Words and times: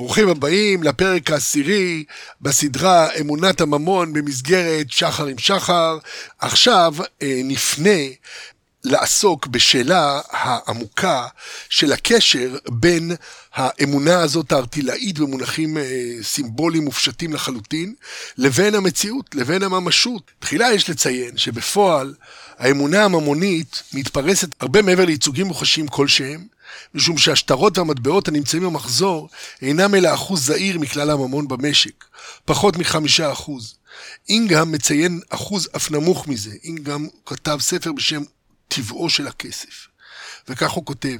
ברוכים 0.00 0.28
הבאים 0.28 0.82
לפרק 0.82 1.30
העשירי 1.30 2.04
בסדרה 2.40 3.08
אמונת 3.20 3.60
הממון 3.60 4.12
במסגרת 4.12 4.90
שחר 4.90 5.26
עם 5.26 5.38
שחר. 5.38 5.98
עכשיו 6.38 6.94
אה, 7.22 7.40
נפנה 7.44 8.00
לעסוק 8.84 9.46
בשאלה 9.46 10.20
העמוקה 10.30 11.26
של 11.68 11.92
הקשר 11.92 12.56
בין 12.70 13.12
האמונה 13.54 14.20
הזאת 14.20 14.52
הארטילאית 14.52 15.18
במונחים 15.18 15.78
אה, 15.78 15.82
סימבוליים 16.22 16.84
מופשטים 16.84 17.32
לחלוטין, 17.32 17.94
לבין 18.38 18.74
המציאות, 18.74 19.34
לבין 19.34 19.62
הממשות. 19.62 20.30
תחילה 20.38 20.72
יש 20.72 20.90
לציין 20.90 21.36
שבפועל 21.36 22.14
האמונה 22.58 23.04
הממונית 23.04 23.82
מתפרסת 23.92 24.48
הרבה 24.60 24.82
מעבר 24.82 25.04
לייצוגים 25.04 25.46
מוחשיים 25.46 25.88
כלשהם, 25.88 26.59
משום 26.94 27.18
שהשטרות 27.18 27.78
והמטבעות 27.78 28.28
הנמצאים 28.28 28.62
במחזור 28.62 29.28
אינם 29.62 29.94
אלא 29.94 30.14
אחוז 30.14 30.46
זעיר 30.46 30.78
מכלל 30.78 31.10
הממון 31.10 31.48
במשק, 31.48 32.04
פחות 32.44 32.76
מחמישה 32.76 33.32
אחוז. 33.32 33.74
אינגהם 34.28 34.72
מציין 34.72 35.20
אחוז 35.28 35.68
אף 35.76 35.90
נמוך 35.90 36.28
מזה, 36.28 36.50
אינגהם 36.64 37.08
כתב 37.26 37.58
ספר 37.60 37.92
בשם 37.92 38.22
טבעו 38.68 39.10
של 39.10 39.26
הכסף. 39.26 39.89
וכך 40.50 40.70
הוא 40.70 40.84
כותב, 40.84 41.16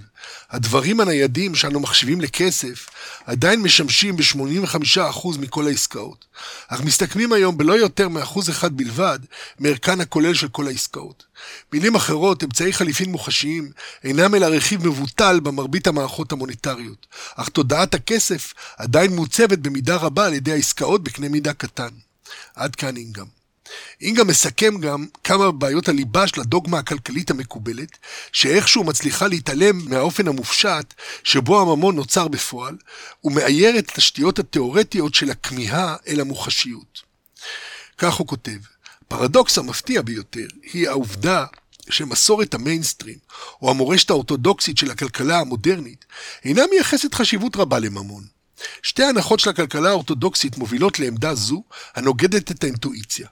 הדברים 0.50 1.00
הניידים 1.00 1.54
שאנו 1.54 1.80
מחשיבים 1.80 2.20
לכסף 2.20 2.86
עדיין 3.26 3.60
משמשים 3.60 4.16
ב-85% 4.16 5.38
מכל 5.38 5.66
העסקאות, 5.66 6.24
אך 6.68 6.80
מסתכמים 6.80 7.32
היום 7.32 7.58
בלא 7.58 7.72
יותר 7.72 8.08
מאחוז 8.08 8.50
אחד 8.50 8.76
בלבד 8.76 9.18
מערכן 9.58 10.00
הכולל 10.00 10.34
של 10.34 10.48
כל 10.48 10.66
העסקאות. 10.66 11.24
מילים 11.72 11.94
אחרות, 11.94 12.44
אמצעי 12.44 12.72
חליפין 12.72 13.10
מוחשיים 13.10 13.70
אינם 14.04 14.34
אלא 14.34 14.46
רכיב 14.46 14.86
מבוטל 14.86 15.40
במרבית 15.40 15.86
המערכות 15.86 16.32
המוניטריות, 16.32 17.06
אך 17.36 17.48
תודעת 17.48 17.94
הכסף 17.94 18.54
עדיין 18.76 19.16
מוצבת 19.16 19.58
במידה 19.58 19.96
רבה 19.96 20.26
על 20.26 20.32
ידי 20.32 20.52
העסקאות 20.52 21.02
בקנה 21.02 21.28
מידה 21.28 21.52
קטן. 21.52 21.90
עד 22.54 22.76
כאן 22.76 22.96
אינגם. 22.96 23.39
אינגה 24.00 24.24
מסכם 24.24 24.78
גם 24.80 25.06
כמה 25.24 25.52
בעיות 25.52 25.88
הליבה 25.88 26.26
של 26.26 26.40
הדוגמה 26.40 26.78
הכלכלית 26.78 27.30
המקובלת, 27.30 27.98
שאיכשהו 28.32 28.84
מצליחה 28.84 29.26
להתעלם 29.26 29.88
מהאופן 29.88 30.28
המופשט 30.28 30.94
שבו 31.24 31.60
הממון 31.60 31.96
נוצר 31.96 32.28
בפועל, 32.28 32.76
ומאייר 33.24 33.78
את 33.78 33.88
התשתיות 33.90 34.38
התאורטיות 34.38 35.14
של 35.14 35.30
הכמיהה 35.30 35.96
אל 36.08 36.20
המוחשיות. 36.20 37.02
כך 37.98 38.14
הוא 38.14 38.26
כותב, 38.26 38.58
הפרדוקס 39.06 39.58
המפתיע 39.58 40.02
ביותר 40.02 40.46
היא 40.72 40.88
העובדה 40.88 41.46
שמסורת 41.90 42.54
המיינסטרים, 42.54 43.18
או 43.62 43.70
המורשת 43.70 44.10
האורתודוקסית 44.10 44.78
של 44.78 44.90
הכלכלה 44.90 45.38
המודרנית, 45.38 46.04
אינה 46.44 46.62
מייחסת 46.70 47.14
חשיבות 47.14 47.56
רבה 47.56 47.78
לממון. 47.78 48.39
שתי 48.82 49.02
ההנחות 49.02 49.40
של 49.40 49.50
הכלכלה 49.50 49.88
האורתודוקסית 49.88 50.58
מובילות 50.58 50.98
לעמדה 50.98 51.34
זו, 51.34 51.62
הנוגדת 51.94 52.50
את 52.50 52.64
האינטואיציה, 52.64 53.28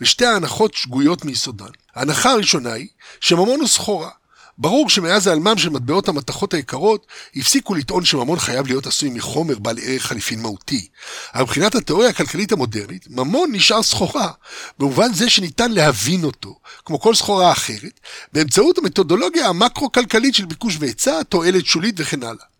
ושתי 0.00 0.26
ההנחות 0.26 0.74
שגויות 0.74 1.24
מיסודן. 1.24 1.70
ההנחה 1.94 2.30
הראשונה 2.30 2.72
היא 2.72 2.88
שממון 3.20 3.60
הוא 3.60 3.68
סחורה. 3.68 4.10
ברור 4.58 4.88
שמאז 4.88 5.26
העלמם 5.26 5.58
של 5.58 5.68
מטבעות 5.68 6.08
המתכות 6.08 6.54
היקרות, 6.54 7.06
הפסיקו 7.36 7.74
לטעון 7.74 8.04
שממון 8.04 8.38
חייב 8.38 8.66
להיות 8.66 8.86
עשוי 8.86 9.10
מחומר 9.10 9.58
בעל 9.58 9.78
ערך 9.82 10.02
חליפין 10.02 10.42
מהותי. 10.42 10.88
אבל 11.34 11.42
מבחינת 11.42 11.74
התיאוריה 11.74 12.08
הכלכלית 12.08 12.52
המודרנית, 12.52 13.06
ממון 13.10 13.50
נשאר 13.52 13.82
סחורה, 13.82 14.30
במובן 14.78 15.14
זה 15.14 15.30
שניתן 15.30 15.72
להבין 15.72 16.24
אותו, 16.24 16.58
כמו 16.84 17.00
כל 17.00 17.14
סחורה 17.14 17.52
אחרת, 17.52 18.00
באמצעות 18.32 18.78
המתודולוגיה 18.78 19.48
המקרו-כלכלית 19.48 20.34
של 20.34 20.44
ביקוש 20.44 20.76
והיצע, 20.80 21.22
תועלת 21.22 21.66
שולית 21.66 21.94
וכן 21.98 22.22
הלאה. 22.22 22.51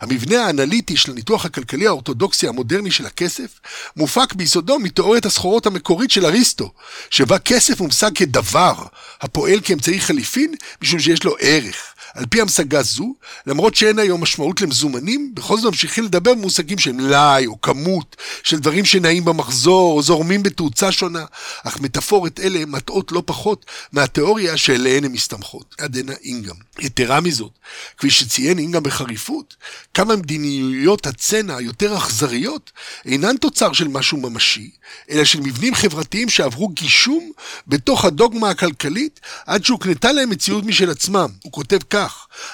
המבנה 0.00 0.46
האנליטי 0.46 0.96
של 0.96 1.12
הניתוח 1.12 1.44
הכלכלי 1.44 1.86
האורתודוקסי 1.86 2.48
המודרני 2.48 2.90
של 2.90 3.06
הכסף 3.06 3.60
מופק 3.96 4.32
ביסודו 4.32 4.78
מתיאוריית 4.78 5.26
הסחורות 5.26 5.66
המקורית 5.66 6.10
של 6.10 6.26
אריסטו, 6.26 6.72
שבה 7.10 7.38
כסף 7.38 7.80
מומשג 7.80 8.10
כדבר 8.14 8.74
הפועל 9.20 9.60
כאמצעי 9.64 10.00
חליפין 10.00 10.54
משום 10.82 11.00
שיש 11.00 11.24
לו 11.24 11.36
ערך. 11.40 11.94
על 12.14 12.26
פי 12.26 12.40
המשגה 12.40 12.82
זו, 12.82 13.14
למרות 13.46 13.74
שאין 13.74 13.98
היום 13.98 14.22
משמעות 14.22 14.60
למזומנים, 14.60 15.30
בכל 15.34 15.56
זאת 15.56 15.70
ממשיכים 15.72 16.04
לדבר 16.04 16.34
במושגים 16.34 16.78
של 16.78 16.92
מלאי 16.92 17.46
או 17.46 17.60
כמות, 17.60 18.16
של 18.42 18.58
דברים 18.58 18.84
שנעים 18.84 19.24
במחזור 19.24 19.92
או 19.92 20.02
זורמים 20.02 20.42
בתאוצה 20.42 20.92
שונה, 20.92 21.24
אך 21.64 21.80
מטאפורת 21.80 22.40
אלה 22.40 22.66
מטעות 22.66 23.12
לא 23.12 23.22
פחות 23.26 23.66
מהתיאוריה 23.92 24.56
שאליהן 24.56 25.04
הן 25.04 25.12
מסתמכות. 25.12 25.74
עד 25.78 25.96
הנה 25.96 26.12
אינגם. 26.24 26.54
יתרה 26.78 27.20
מזאת, 27.20 27.50
כפי 27.98 28.10
שציין 28.10 28.58
אינגם 28.58 28.82
בחריפות, 28.82 29.56
כמה 29.94 30.16
מדיניויות 30.16 31.06
הצנע 31.06 31.56
היותר 31.56 31.96
אכזריות 31.96 32.70
אינן 33.04 33.36
תוצר 33.36 33.72
של 33.72 33.88
משהו 33.88 34.18
ממשי, 34.18 34.70
אלא 35.10 35.24
של 35.24 35.40
מבנים 35.40 35.74
חברתיים 35.74 36.28
שעברו 36.28 36.68
גישום 36.68 37.30
בתוך 37.66 38.04
הדוגמה 38.04 38.50
הכלכלית 38.50 39.20
עד 39.46 39.64
שהוקנתה 39.64 40.12
להם 40.12 40.30
מציאות 40.30 40.64
משל 40.64 40.90
עצמם. 40.90 41.28
הוא 41.42 41.52
כותב 41.52 41.78
כך, 41.90 41.99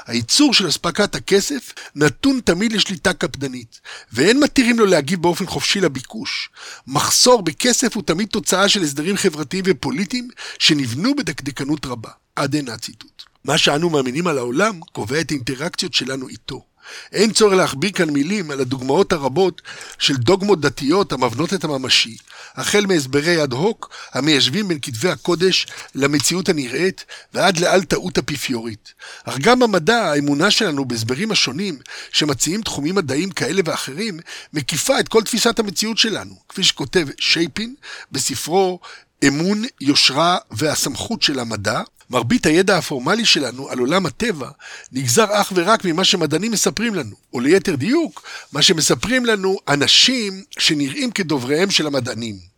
הייצור 0.06 0.54
של 0.54 0.68
אספקת 0.68 1.14
הכסף 1.14 1.72
נתון 1.94 2.40
תמיד 2.44 2.72
לשליטה 2.72 3.12
קפדנית, 3.12 3.80
ואין 4.12 4.40
מתירים 4.40 4.78
לו 4.78 4.86
להגיב 4.86 5.22
באופן 5.22 5.46
חופשי 5.46 5.80
לביקוש. 5.80 6.50
מחסור 6.86 7.42
בכסף 7.42 7.94
הוא 7.94 8.02
תמיד 8.02 8.28
תוצאה 8.28 8.68
של 8.68 8.82
הסדרים 8.82 9.16
חברתיים 9.16 9.64
ופוליטיים 9.66 10.28
שנבנו 10.58 11.16
בדקדקנות 11.16 11.86
רבה. 11.86 12.10
עד 12.36 12.56
הנה 12.56 12.74
הציטוט. 12.74 13.22
מה 13.44 13.58
שאנו 13.58 13.90
מאמינים 13.90 14.26
על 14.26 14.38
העולם 14.38 14.80
קובע 14.92 15.20
את 15.20 15.30
האינטראקציות 15.30 15.94
שלנו 15.94 16.28
איתו. 16.28 16.64
אין 17.12 17.32
צורך 17.32 17.54
להכביר 17.54 17.90
כאן 17.92 18.10
מילים 18.10 18.50
על 18.50 18.60
הדוגמאות 18.60 19.12
הרבות 19.12 19.62
של 19.98 20.16
דוגמות 20.16 20.60
דתיות 20.60 21.12
המבנות 21.12 21.54
את 21.54 21.64
הממשי, 21.64 22.16
החל 22.56 22.86
מהסברי 22.86 23.42
אד 23.42 23.52
הוק 23.52 23.90
המיישבים 24.12 24.68
בין 24.68 24.78
כתבי 24.82 25.08
הקודש 25.08 25.66
למציאות 25.94 26.48
הנראית 26.48 27.04
ועד 27.34 27.58
לאל 27.58 27.84
טעות 27.84 28.18
אפיפיורית. 28.18 28.94
אך 29.24 29.38
גם 29.38 29.58
במדע 29.58 29.96
האמונה 29.96 30.50
שלנו 30.50 30.84
בהסברים 30.84 31.30
השונים 31.30 31.78
שמציעים 32.12 32.62
תחומים 32.62 32.94
מדעיים 32.94 33.30
כאלה 33.30 33.62
ואחרים 33.64 34.20
מקיפה 34.52 35.00
את 35.00 35.08
כל 35.08 35.22
תפיסת 35.22 35.58
המציאות 35.58 35.98
שלנו, 35.98 36.34
כפי 36.48 36.64
שכותב 36.64 37.06
שייפין 37.18 37.74
בספרו 38.12 38.80
אמון, 39.28 39.64
יושרה 39.80 40.38
והסמכות 40.50 41.22
של 41.22 41.38
המדע, 41.38 41.80
מרבית 42.10 42.46
הידע 42.46 42.78
הפורמלי 42.78 43.24
שלנו 43.24 43.68
על 43.68 43.78
עולם 43.78 44.06
הטבע 44.06 44.50
נגזר 44.92 45.26
אך 45.30 45.52
ורק 45.54 45.84
ממה 45.84 46.04
שמדענים 46.04 46.52
מספרים 46.52 46.94
לנו, 46.94 47.16
או 47.32 47.40
ליתר 47.40 47.74
דיוק, 47.74 48.22
מה 48.52 48.62
שמספרים 48.62 49.24
לנו 49.24 49.58
אנשים 49.68 50.44
שנראים 50.58 51.10
כדובריהם 51.10 51.70
של 51.70 51.86
המדענים. 51.86 52.56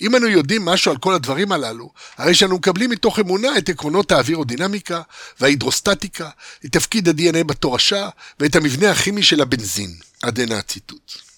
אם 0.00 0.16
אנו 0.16 0.26
יודעים 0.26 0.64
משהו 0.64 0.90
על 0.90 0.98
כל 0.98 1.14
הדברים 1.14 1.52
הללו, 1.52 1.92
הרי 2.16 2.34
שאנו 2.34 2.56
מקבלים 2.56 2.90
מתוך 2.90 3.18
אמונה 3.18 3.58
את 3.58 3.68
עקרונות 3.68 4.12
האווירודינמיקה 4.12 5.02
וההידרוסטטיקה, 5.40 6.30
את 6.64 6.72
תפקיד 6.72 7.08
ה-DNA 7.08 7.44
בתורשה 7.44 8.08
ואת 8.40 8.56
המבנה 8.56 8.90
הכימי 8.90 9.22
של 9.22 9.40
הבנזין. 9.40 9.94
עד 10.22 10.40
הנה 10.40 10.58
הציטוט. 10.58 11.29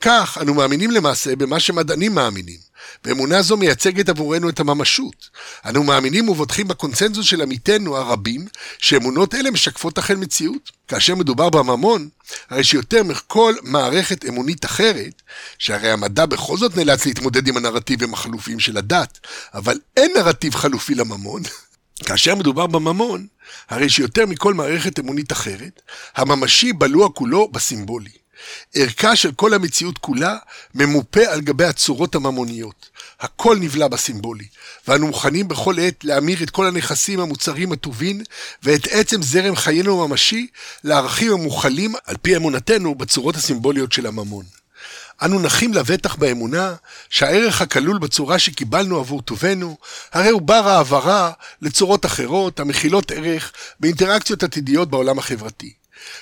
כך 0.00 0.38
אנו 0.42 0.54
מאמינים 0.54 0.90
למעשה 0.90 1.36
במה 1.36 1.60
שמדענים 1.60 2.14
מאמינים, 2.14 2.58
ואמונה 3.04 3.42
זו 3.42 3.56
מייצגת 3.56 4.08
עבורנו 4.08 4.48
את 4.48 4.60
הממשות. 4.60 5.30
אנו 5.66 5.82
מאמינים 5.82 6.28
ובוטחים 6.28 6.68
בקונצנזוס 6.68 7.26
של 7.26 7.42
עמיתינו 7.42 7.96
הרבים, 7.96 8.46
שאמונות 8.78 9.34
אלה 9.34 9.50
משקפות 9.50 9.98
אכן 9.98 10.20
מציאות. 10.20 10.70
כאשר 10.88 11.14
מדובר 11.14 11.50
בממון, 11.50 12.08
הרי 12.50 12.64
שיותר 12.64 13.02
מכל 13.02 13.54
מערכת 13.62 14.24
אמונית 14.24 14.64
אחרת, 14.64 15.22
שהרי 15.58 15.90
המדע 15.90 16.26
בכל 16.26 16.56
זאת 16.56 16.76
נאלץ 16.76 17.06
להתמודד 17.06 17.48
עם 17.48 17.56
הנרטיבים 17.56 18.14
החלופיים 18.14 18.60
של 18.60 18.76
הדת, 18.76 19.18
אבל 19.54 19.78
אין 19.96 20.10
נרטיב 20.16 20.54
חלופי 20.54 20.94
לממון. 20.94 21.42
כאשר 22.06 22.34
מדובר 22.34 22.66
בממון, 22.66 23.26
הרי 23.68 23.90
שיותר 23.90 24.26
מכל 24.26 24.54
מערכת 24.54 24.98
אמונית 24.98 25.32
אחרת, 25.32 25.82
הממשי 26.16 26.72
בלוע 26.72 27.08
כולו 27.08 27.48
בסימבולי. 27.52 28.19
ערכה 28.74 29.16
של 29.16 29.32
כל 29.32 29.54
המציאות 29.54 29.98
כולה 29.98 30.36
ממופה 30.74 31.20
על 31.28 31.40
גבי 31.40 31.64
הצורות 31.64 32.14
הממוניות. 32.14 32.90
הכל 33.20 33.56
נבלע 33.60 33.88
בסימבולי, 33.88 34.44
ואנו 34.88 35.06
מוכנים 35.06 35.48
בכל 35.48 35.74
עת 35.80 36.04
להמיר 36.04 36.42
את 36.42 36.50
כל 36.50 36.66
הנכסים 36.66 37.20
המוצרים 37.20 37.72
הטובין 37.72 38.22
ואת 38.62 38.86
עצם 38.90 39.22
זרם 39.22 39.56
חיינו 39.56 40.04
הממשי 40.04 40.46
לערכים 40.84 41.32
המוכלים 41.32 41.94
על 42.04 42.16
פי 42.22 42.36
אמונתנו 42.36 42.94
בצורות 42.94 43.36
הסימבוליות 43.36 43.92
של 43.92 44.06
הממון. 44.06 44.44
אנו 45.22 45.40
נחים 45.40 45.74
לבטח 45.74 46.14
באמונה 46.14 46.74
שהערך 47.10 47.62
הכלול 47.62 47.98
בצורה 47.98 48.38
שקיבלנו 48.38 48.98
עבור 48.98 49.22
טובנו, 49.22 49.76
הרי 50.12 50.30
הוא 50.30 50.42
בר 50.42 50.68
העברה 50.68 51.32
לצורות 51.62 52.06
אחרות 52.06 52.60
המכילות 52.60 53.10
ערך 53.10 53.52
באינטראקציות 53.80 54.42
עתידיות 54.42 54.90
בעולם 54.90 55.18
החברתי. 55.18 55.79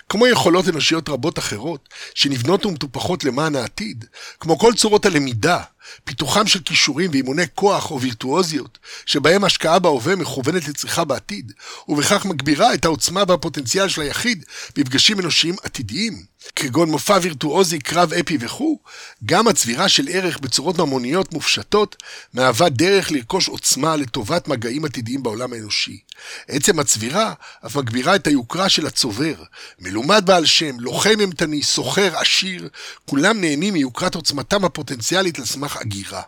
כמו 0.09 0.27
יכולות 0.27 0.69
אנושיות 0.69 1.09
רבות 1.09 1.39
אחרות, 1.39 1.89
שנבנות 2.15 2.67
ומטופחות 2.67 3.25
למען 3.25 3.57
העתיד, 3.57 4.05
כמו 4.41 4.59
כל 4.59 4.73
צורות 4.75 5.07
הלמידה, 5.07 5.63
פיתוחם 6.05 6.47
של 6.47 6.61
כישורים 6.61 7.11
ואימוני 7.11 7.43
כוח 7.55 7.91
או 7.91 8.01
וירטואוזיות, 8.01 8.79
שבהם 9.07 9.45
השקעה 9.45 9.79
בהווה 9.79 10.17
מכוונת 10.17 10.69
לצריכה 10.69 11.05
בעתיד, 11.05 11.53
ובכך 11.89 12.25
מגבירה 12.25 12.75
את 12.75 12.85
העוצמה 12.85 13.25
והפוטנציאל 13.29 13.89
של 13.89 14.03
היחיד 14.03 14.45
במפגשים 14.77 15.21
אנושיים 15.21 15.55
עתידיים, 15.63 16.23
כגון 16.57 16.91
מופע 16.91 17.19
וירטואוזי, 17.23 17.79
קרב 17.79 18.13
אפי 18.13 18.39
וכו', 18.41 18.79
גם 19.25 19.49
הצבירה 19.49 19.89
של 19.89 20.09
ערך 20.13 20.39
בצורות 20.39 20.79
ממוניות 20.79 21.33
מופשטות, 21.33 21.97
מהווה 22.35 22.69
דרך 22.69 23.13
לרכוש 23.13 23.49
עוצמה 23.49 23.97
לטובת 23.97 24.49
מגעים 24.49 24.85
עתידיים 24.85 25.23
בעולם 25.23 25.53
האנושי. 25.53 26.01
עצם 26.49 26.79
הצבירה 26.79 27.33
אף 27.67 27.77
מגבירה 27.77 28.17
את 28.17 28.27
היוקרה 28.27 28.69
של 28.69 28.87
הצובר. 28.87 29.35
מלומד 29.79 30.23
בעל 30.27 30.45
שם, 30.47 30.81
לוחם 30.81 31.21
אימתני, 31.21 31.63
סוחר, 31.63 32.17
עשיר, 32.17 32.69
כולם 33.05 33.41
נהנים 33.41 33.75
מיוקרת 33.75 34.15
עוצמתם 34.15 34.65
הפוטנציאלית 34.65 35.39
על 35.39 35.45
סמך 35.45 35.77
הגירה. 35.81 36.23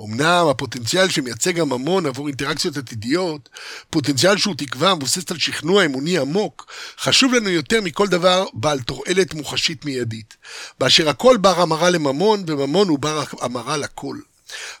אמנם 0.00 0.46
הפוטנציאל 0.50 1.08
שמייצג 1.08 1.60
הממון 1.60 2.06
עבור 2.06 2.26
אינטראקציות 2.26 2.76
עתידיות, 2.76 3.48
פוטנציאל 3.90 4.36
שהוא 4.36 4.54
תקווה 4.58 4.94
מבוססת 4.94 5.30
על 5.30 5.38
שכנוע 5.38 5.84
אמוני 5.84 6.18
עמוק, 6.18 6.66
חשוב 6.98 7.34
לנו 7.34 7.48
יותר 7.48 7.80
מכל 7.80 8.08
דבר 8.08 8.44
בעל 8.54 8.80
תועלת 8.80 9.34
מוחשית 9.34 9.84
מיידית. 9.84 10.36
באשר 10.78 11.08
הכל 11.08 11.36
בר 11.36 11.60
המרה 11.60 11.90
לממון, 11.90 12.44
וממון 12.46 12.88
הוא 12.88 12.98
בר 12.98 13.24
המרה 13.40 13.76
לכל. 13.76 14.16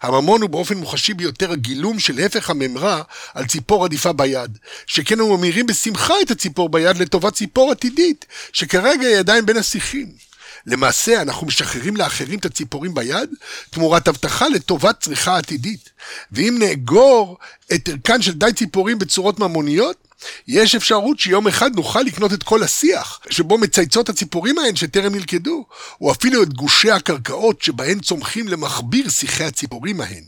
הממון 0.02 0.42
הוא 0.42 0.50
באופן 0.50 0.76
מוחשי 0.76 1.14
ביותר 1.14 1.52
הגילום 1.52 1.98
של 1.98 2.18
הפך 2.18 2.50
הממרה 2.50 3.02
על 3.34 3.46
ציפור 3.46 3.84
עדיפה 3.84 4.12
ביד, 4.12 4.58
שכן 4.86 5.18
הוא 5.18 5.38
ממירים 5.38 5.66
בשמחה 5.66 6.14
את 6.22 6.30
הציפור 6.30 6.68
ביד 6.68 6.96
לטובת 6.98 7.34
ציפור 7.34 7.72
עתידית, 7.72 8.26
שכרגע 8.52 9.06
היא 9.06 9.16
עדיין 9.16 9.46
בין 9.46 9.56
השיחים. 9.56 10.33
למעשה, 10.66 11.22
אנחנו 11.22 11.46
משחררים 11.46 11.96
לאחרים 11.96 12.38
את 12.38 12.44
הציפורים 12.44 12.94
ביד, 12.94 13.30
תמורת 13.70 14.08
הבטחה 14.08 14.48
לטובת 14.48 15.00
צריכה 15.00 15.36
עתידית. 15.38 15.90
ואם 16.32 16.56
נאגור 16.58 17.38
את 17.74 17.88
ערכן 17.88 18.22
של 18.22 18.32
די 18.32 18.52
ציפורים 18.52 18.98
בצורות 18.98 19.40
ממוניות, 19.40 19.96
יש 20.48 20.74
אפשרות 20.74 21.18
שיום 21.18 21.48
אחד 21.48 21.76
נוכל 21.76 22.00
לקנות 22.00 22.32
את 22.32 22.42
כל 22.42 22.62
השיח, 22.62 23.20
שבו 23.30 23.58
מצייצות 23.58 24.08
הציפורים 24.08 24.58
ההן 24.58 24.76
שטרם 24.76 25.14
נלכדו, 25.14 25.64
או 26.00 26.12
אפילו 26.12 26.42
את 26.42 26.52
גושי 26.54 26.90
הקרקעות 26.90 27.62
שבהן 27.62 28.00
צומחים 28.00 28.48
למכביר 28.48 29.08
שיחי 29.08 29.44
הציפורים 29.44 30.00
ההן. 30.00 30.24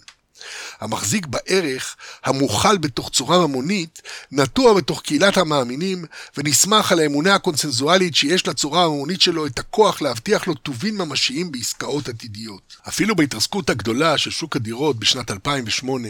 המחזיק 0.80 1.26
בערך 1.26 1.96
המוכל 2.24 2.78
בתוך 2.78 3.10
צורה 3.10 3.46
ממונית, 3.46 4.02
נטוע 4.32 4.74
בתוך 4.74 5.02
קהילת 5.02 5.36
המאמינים, 5.36 6.04
ונסמך 6.36 6.92
על 6.92 6.98
האמונה 6.98 7.34
הקונסנזואלית 7.34 8.14
שיש 8.14 8.46
לצורה 8.46 8.84
הממונית 8.84 9.20
שלו 9.20 9.46
את 9.46 9.58
הכוח 9.58 10.02
להבטיח 10.02 10.46
לו 10.46 10.54
טובין 10.54 10.96
ממשיים 10.96 11.52
בעסקאות 11.52 12.08
עתידיות. 12.08 12.76
אפילו 12.88 13.16
בהתרסקות 13.16 13.70
הגדולה 13.70 14.18
של 14.18 14.30
שוק 14.30 14.56
הדירות 14.56 14.98
בשנת 14.98 15.30
2008, 15.30 16.08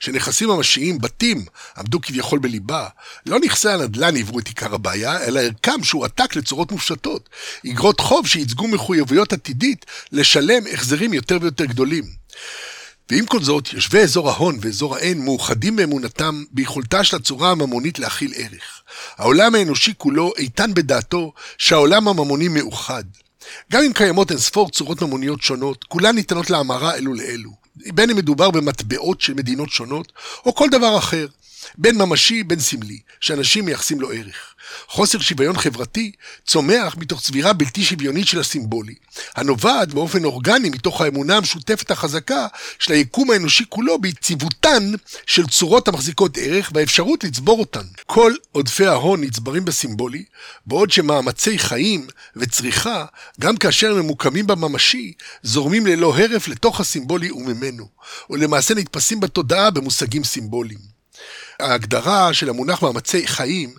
שנכסים 0.00 0.48
ממשיים, 0.48 0.98
בתים, 0.98 1.44
עמדו 1.78 2.00
כביכול 2.00 2.38
בליבה, 2.38 2.88
לא 3.26 3.38
נכסי 3.40 3.68
הנדל"ן 3.68 4.16
עברו 4.16 4.38
את 4.38 4.46
עיקר 4.46 4.74
הבעיה, 4.74 5.24
אלא 5.24 5.40
ערכם 5.40 5.84
שהועתק 5.84 6.36
לצורות 6.36 6.72
מופשטות, 6.72 7.28
אגרות 7.70 8.00
חוב 8.00 8.26
שייצגו 8.26 8.68
מחויבויות 8.68 9.32
עתידית 9.32 9.86
לשלם 10.12 10.62
החזרים 10.72 11.14
יותר 11.14 11.38
ויותר 11.40 11.64
גדולים. 11.64 12.04
ועם 13.10 13.26
כל 13.26 13.42
זאת, 13.42 13.72
יושבי 13.72 13.98
אזור 13.98 14.30
ההון 14.30 14.58
ואזור 14.60 14.96
האין 14.96 15.24
מאוחדים 15.24 15.76
באמונתם 15.76 16.44
ביכולתה 16.50 17.04
של 17.04 17.16
הצורה 17.16 17.50
הממונית 17.50 17.98
להכיל 17.98 18.32
ערך. 18.36 18.82
העולם 19.16 19.54
האנושי 19.54 19.92
כולו 19.98 20.32
איתן 20.38 20.74
בדעתו 20.74 21.32
שהעולם 21.58 22.08
הממוני 22.08 22.48
מאוחד. 22.48 23.04
גם 23.72 23.82
אם 23.82 23.92
קיימות 23.92 24.30
אין 24.30 24.38
ספור 24.38 24.70
צורות 24.70 25.02
ממוניות 25.02 25.42
שונות, 25.42 25.84
כולן 25.84 26.14
ניתנות 26.14 26.50
להמרה 26.50 26.94
אלו 26.94 27.14
לאלו. 27.14 27.50
בין 27.76 28.10
אם 28.10 28.16
מדובר 28.16 28.50
במטבעות 28.50 29.20
של 29.20 29.34
מדינות 29.34 29.70
שונות, 29.70 30.12
או 30.46 30.54
כל 30.54 30.68
דבר 30.70 30.98
אחר. 30.98 31.26
בין 31.78 31.96
ממשי 31.98 32.42
בין 32.42 32.60
סמלי, 32.60 32.98
שאנשים 33.20 33.64
מייחסים 33.64 34.00
לו 34.00 34.12
ערך. 34.12 34.54
חוסר 34.88 35.18
שוויון 35.18 35.58
חברתי 35.58 36.12
צומח 36.46 36.96
מתוך 36.98 37.20
צבירה 37.20 37.52
בלתי 37.52 37.84
שוויונית 37.84 38.28
של 38.28 38.40
הסימבולי, 38.40 38.94
הנובעת 39.36 39.88
באופן 39.94 40.24
אורגני 40.24 40.70
מתוך 40.70 41.00
האמונה 41.00 41.36
המשותפת 41.36 41.90
החזקה 41.90 42.46
של 42.78 42.92
היקום 42.92 43.30
האנושי 43.30 43.64
כולו 43.68 43.98
ביציבותן 43.98 44.92
של 45.26 45.46
צורות 45.46 45.88
המחזיקות 45.88 46.38
ערך 46.38 46.70
והאפשרות 46.74 47.24
לצבור 47.24 47.60
אותן. 47.60 47.84
כל 48.06 48.32
עודפי 48.52 48.86
ההון 48.86 49.20
נצברים 49.20 49.64
בסימבולי, 49.64 50.24
בעוד 50.66 50.90
שמאמצי 50.90 51.58
חיים 51.58 52.06
וצריכה, 52.36 53.04
גם 53.40 53.56
כאשר 53.56 53.90
הם 53.90 53.98
ממוקמים 53.98 54.46
בממשי, 54.46 55.12
זורמים 55.42 55.86
ללא 55.86 56.18
הרף 56.18 56.48
לתוך 56.48 56.80
הסימבולי 56.80 57.30
וממנו, 57.30 57.88
ולמעשה 58.30 58.74
נתפסים 58.74 59.20
בתודעה 59.20 59.70
במושגים 59.70 60.24
סימבוליים. 60.24 60.97
ההגדרה 61.60 62.34
של 62.34 62.48
המונח 62.48 62.82
מאמצי 62.82 63.26
חיים 63.26 63.74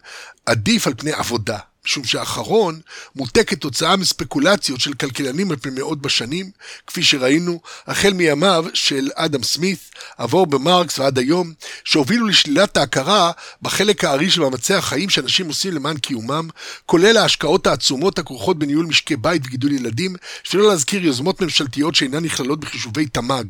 עדיף 0.46 0.88
על 0.88 0.94
פני 0.98 1.12
עבודה. 1.12 1.58
משום 1.90 2.04
שהאחרון 2.04 2.80
מוטה 3.16 3.44
כתוצאה 3.44 3.96
מספקולציות 3.96 4.80
של 4.80 4.94
כלכלנים 4.94 5.52
על 5.52 5.58
פני 5.58 5.72
מאות 5.72 6.02
בשנים, 6.02 6.52
כפי 6.88 7.04
שראינו, 7.04 7.60
החל 7.88 8.14
מימיו 8.14 8.66
של 8.74 9.10
אדם 9.16 9.44
סמית, 9.44 9.80
עבור 10.18 10.48
במרקס 10.48 11.00
ועד 11.00 11.18
היום, 11.18 11.54
שהובילו 11.84 12.28
לשלילת 12.28 12.78
ההכרה 12.78 13.32
בחלק 13.62 14.04
הארי 14.04 14.30
של 14.30 14.42
מאמצי 14.42 14.74
החיים 14.74 15.10
שאנשים 15.10 15.48
עושים 15.48 15.74
למען 15.74 15.98
קיומם, 15.98 16.50
כולל 16.86 17.18
ההשקעות 17.18 17.68
העצומות 17.68 18.20
הכרוכות 18.20 18.60
בניהול 18.60 18.86
משקי 18.86 19.16
בית 19.16 19.42
וגידול 19.46 19.72
ילדים, 19.72 20.16
שלא 20.44 20.68
להזכיר 20.68 21.06
יוזמות 21.06 21.42
ממשלתיות 21.42 21.96
שאינן 21.96 22.24
נכללות 22.26 22.60
בחישובי 22.60 23.06
תמ"ג. 23.06 23.46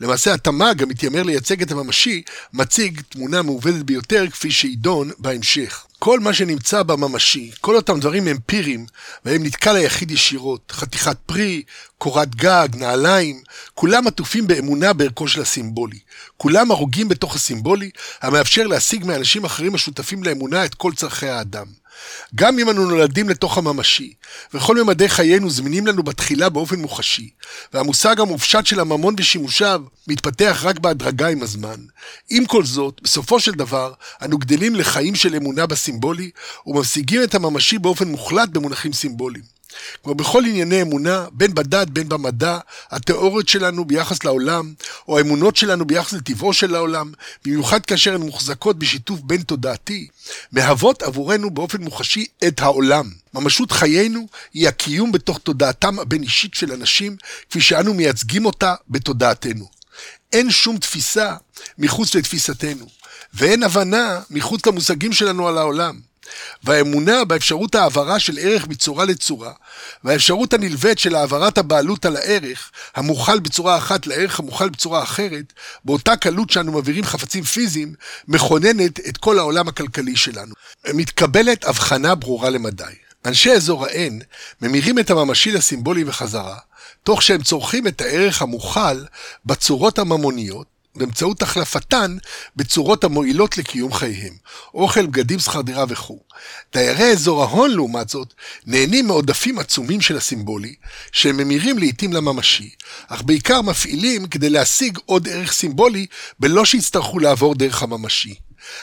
למעשה 0.00 0.34
התמ"ג, 0.34 0.82
המתיימר 0.82 1.22
לייצג 1.22 1.62
את 1.62 1.70
הממשי, 1.70 2.22
מציג 2.52 3.00
תמונה 3.08 3.42
מעובדת 3.42 3.82
ביותר, 3.82 4.24
כפי 4.30 4.50
שידון 4.50 5.10
בהמשך. 5.18 5.86
כל 6.02 6.20
מה 6.20 6.32
שנמצא 6.34 6.82
בממשי, 6.82 7.50
כל 7.60 7.76
אותם 7.76 8.00
דברים 8.00 8.28
אמפיריים, 8.28 8.86
בהם 9.24 9.42
נתקל 9.42 9.76
היחיד 9.76 10.10
ישירות, 10.10 10.72
חתיכת 10.72 11.16
פרי, 11.26 11.62
קורת 11.98 12.34
גג, 12.34 12.68
נעליים, 12.74 13.42
כולם 13.74 14.06
עטופים 14.06 14.46
באמונה 14.46 14.92
בערכו 14.92 15.28
של 15.28 15.42
הסימבולי. 15.42 15.98
כולם 16.36 16.70
הרוגים 16.70 17.08
בתוך 17.08 17.34
הסימבולי, 17.36 17.90
המאפשר 18.20 18.66
להשיג 18.66 19.04
מאנשים 19.04 19.44
אחרים 19.44 19.74
השותפים 19.74 20.24
לאמונה 20.24 20.64
את 20.64 20.74
כל 20.74 20.92
צורכי 20.92 21.28
האדם. 21.28 21.66
גם 22.34 22.58
אם 22.58 22.70
אנו 22.70 22.86
נולדים 22.88 23.28
לתוך 23.28 23.58
הממשי, 23.58 24.14
וכל 24.54 24.82
ממדי 24.82 25.08
חיינו 25.08 25.50
זמינים 25.50 25.86
לנו 25.86 26.02
בתחילה 26.02 26.48
באופן 26.48 26.80
מוחשי, 26.80 27.30
והמושג 27.72 28.20
המופשט 28.20 28.66
של 28.66 28.80
הממון 28.80 29.14
ושימושיו 29.18 29.82
מתפתח 30.06 30.60
רק 30.64 30.78
בהדרגה 30.78 31.28
עם 31.28 31.42
הזמן. 31.42 31.80
עם 32.30 32.46
כל 32.46 32.64
זאת, 32.64 33.00
בסופו 33.02 33.40
של 33.40 33.52
דבר, 33.52 33.92
אנו 34.24 34.38
גדלים 34.38 34.74
לחיים 34.74 35.14
של 35.14 35.34
אמונה 35.34 35.66
בסימבולי, 35.66 36.30
ומשיגים 36.66 37.22
את 37.22 37.34
הממשי 37.34 37.78
באופן 37.78 38.08
מוחלט 38.08 38.48
במונחים 38.48 38.92
סימבוליים. 38.92 39.59
כמו 40.02 40.14
בכל 40.14 40.44
ענייני 40.44 40.82
אמונה, 40.82 41.26
בין 41.32 41.54
בדת 41.54 41.88
בין 41.88 42.08
במדע, 42.08 42.58
התיאוריות 42.90 43.48
שלנו 43.48 43.84
ביחס 43.84 44.24
לעולם, 44.24 44.72
או 45.08 45.18
האמונות 45.18 45.56
שלנו 45.56 45.84
ביחס 45.84 46.12
לטבעו 46.12 46.52
של 46.52 46.74
העולם, 46.74 47.12
במיוחד 47.44 47.86
כאשר 47.86 48.14
הן 48.14 48.20
מוחזקות 48.20 48.78
בשיתוף 48.78 49.20
בין 49.20 49.42
תודעתי, 49.42 50.08
מהוות 50.52 51.02
עבורנו 51.02 51.50
באופן 51.50 51.82
מוחשי 51.82 52.26
את 52.46 52.60
העולם. 52.60 53.10
ממשות 53.34 53.72
חיינו 53.72 54.26
היא 54.54 54.68
הקיום 54.68 55.12
בתוך 55.12 55.38
תודעתם 55.38 55.98
הבין-אישית 55.98 56.54
של 56.54 56.72
אנשים, 56.72 57.16
כפי 57.50 57.60
שאנו 57.60 57.94
מייצגים 57.94 58.46
אותה 58.46 58.74
בתודעתנו. 58.88 59.68
אין 60.32 60.50
שום 60.50 60.78
תפיסה 60.78 61.34
מחוץ 61.78 62.14
לתפיסתנו, 62.14 62.86
ואין 63.34 63.62
הבנה 63.62 64.20
מחוץ 64.30 64.66
למושגים 64.66 65.12
שלנו 65.12 65.48
על 65.48 65.58
העולם. 65.58 66.09
והאמונה 66.64 67.24
באפשרות 67.24 67.74
העברה 67.74 68.20
של 68.20 68.38
ערך 68.38 68.68
מצורה 68.68 69.04
לצורה, 69.04 69.52
והאפשרות 70.04 70.52
הנלווית 70.52 70.98
של 70.98 71.14
העברת 71.14 71.58
הבעלות 71.58 72.04
על 72.04 72.16
הערך, 72.16 72.70
המוכל 72.94 73.38
בצורה 73.38 73.76
אחת 73.76 74.06
לערך 74.06 74.38
המוכל 74.40 74.68
בצורה 74.68 75.02
אחרת, 75.02 75.52
באותה 75.84 76.16
קלות 76.16 76.50
שאנו 76.50 76.72
מעבירים 76.72 77.04
חפצים 77.04 77.44
פיזיים, 77.44 77.94
מכוננת 78.28 79.00
את 79.08 79.16
כל 79.16 79.38
העולם 79.38 79.68
הכלכלי 79.68 80.16
שלנו. 80.16 80.54
מתקבלת 80.94 81.64
הבחנה 81.64 82.14
ברורה 82.14 82.50
למדי. 82.50 82.84
אנשי 83.26 83.52
אזור 83.52 83.84
ה-N 83.86 84.24
ממירים 84.62 84.98
את 84.98 85.10
הממשי 85.10 85.52
לסימבולי 85.52 86.04
וחזרה, 86.06 86.58
תוך 87.04 87.22
שהם 87.22 87.42
צורכים 87.42 87.86
את 87.86 88.00
הערך 88.00 88.42
המוכל 88.42 89.04
בצורות 89.46 89.98
הממוניות, 89.98 90.66
באמצעות 90.96 91.42
החלפתן 91.42 92.16
בצורות 92.56 93.04
המועילות 93.04 93.58
לקיום 93.58 93.92
חייהם, 93.92 94.34
אוכל, 94.74 95.06
בגדים, 95.06 95.38
שכר 95.38 95.60
דירה 95.60 95.84
וכו'. 95.88 96.20
דיירי 96.72 97.12
אזור 97.12 97.42
ההון, 97.42 97.70
לעומת 97.70 98.08
זאת, 98.08 98.34
נהנים 98.66 99.06
מעודפים 99.06 99.58
עצומים 99.58 100.00
של 100.00 100.16
הסימבולי, 100.16 100.74
שהם 101.12 101.36
ממירים 101.36 101.78
לעיתים 101.78 102.12
לממשי, 102.12 102.70
אך 103.08 103.22
בעיקר 103.22 103.62
מפעילים 103.62 104.26
כדי 104.26 104.50
להשיג 104.50 104.98
עוד 105.06 105.28
ערך 105.28 105.52
סימבולי, 105.52 106.06
בלא 106.38 106.64
שיצטרכו 106.64 107.18
לעבור 107.18 107.54
דרך 107.54 107.82
הממשי. 107.82 108.34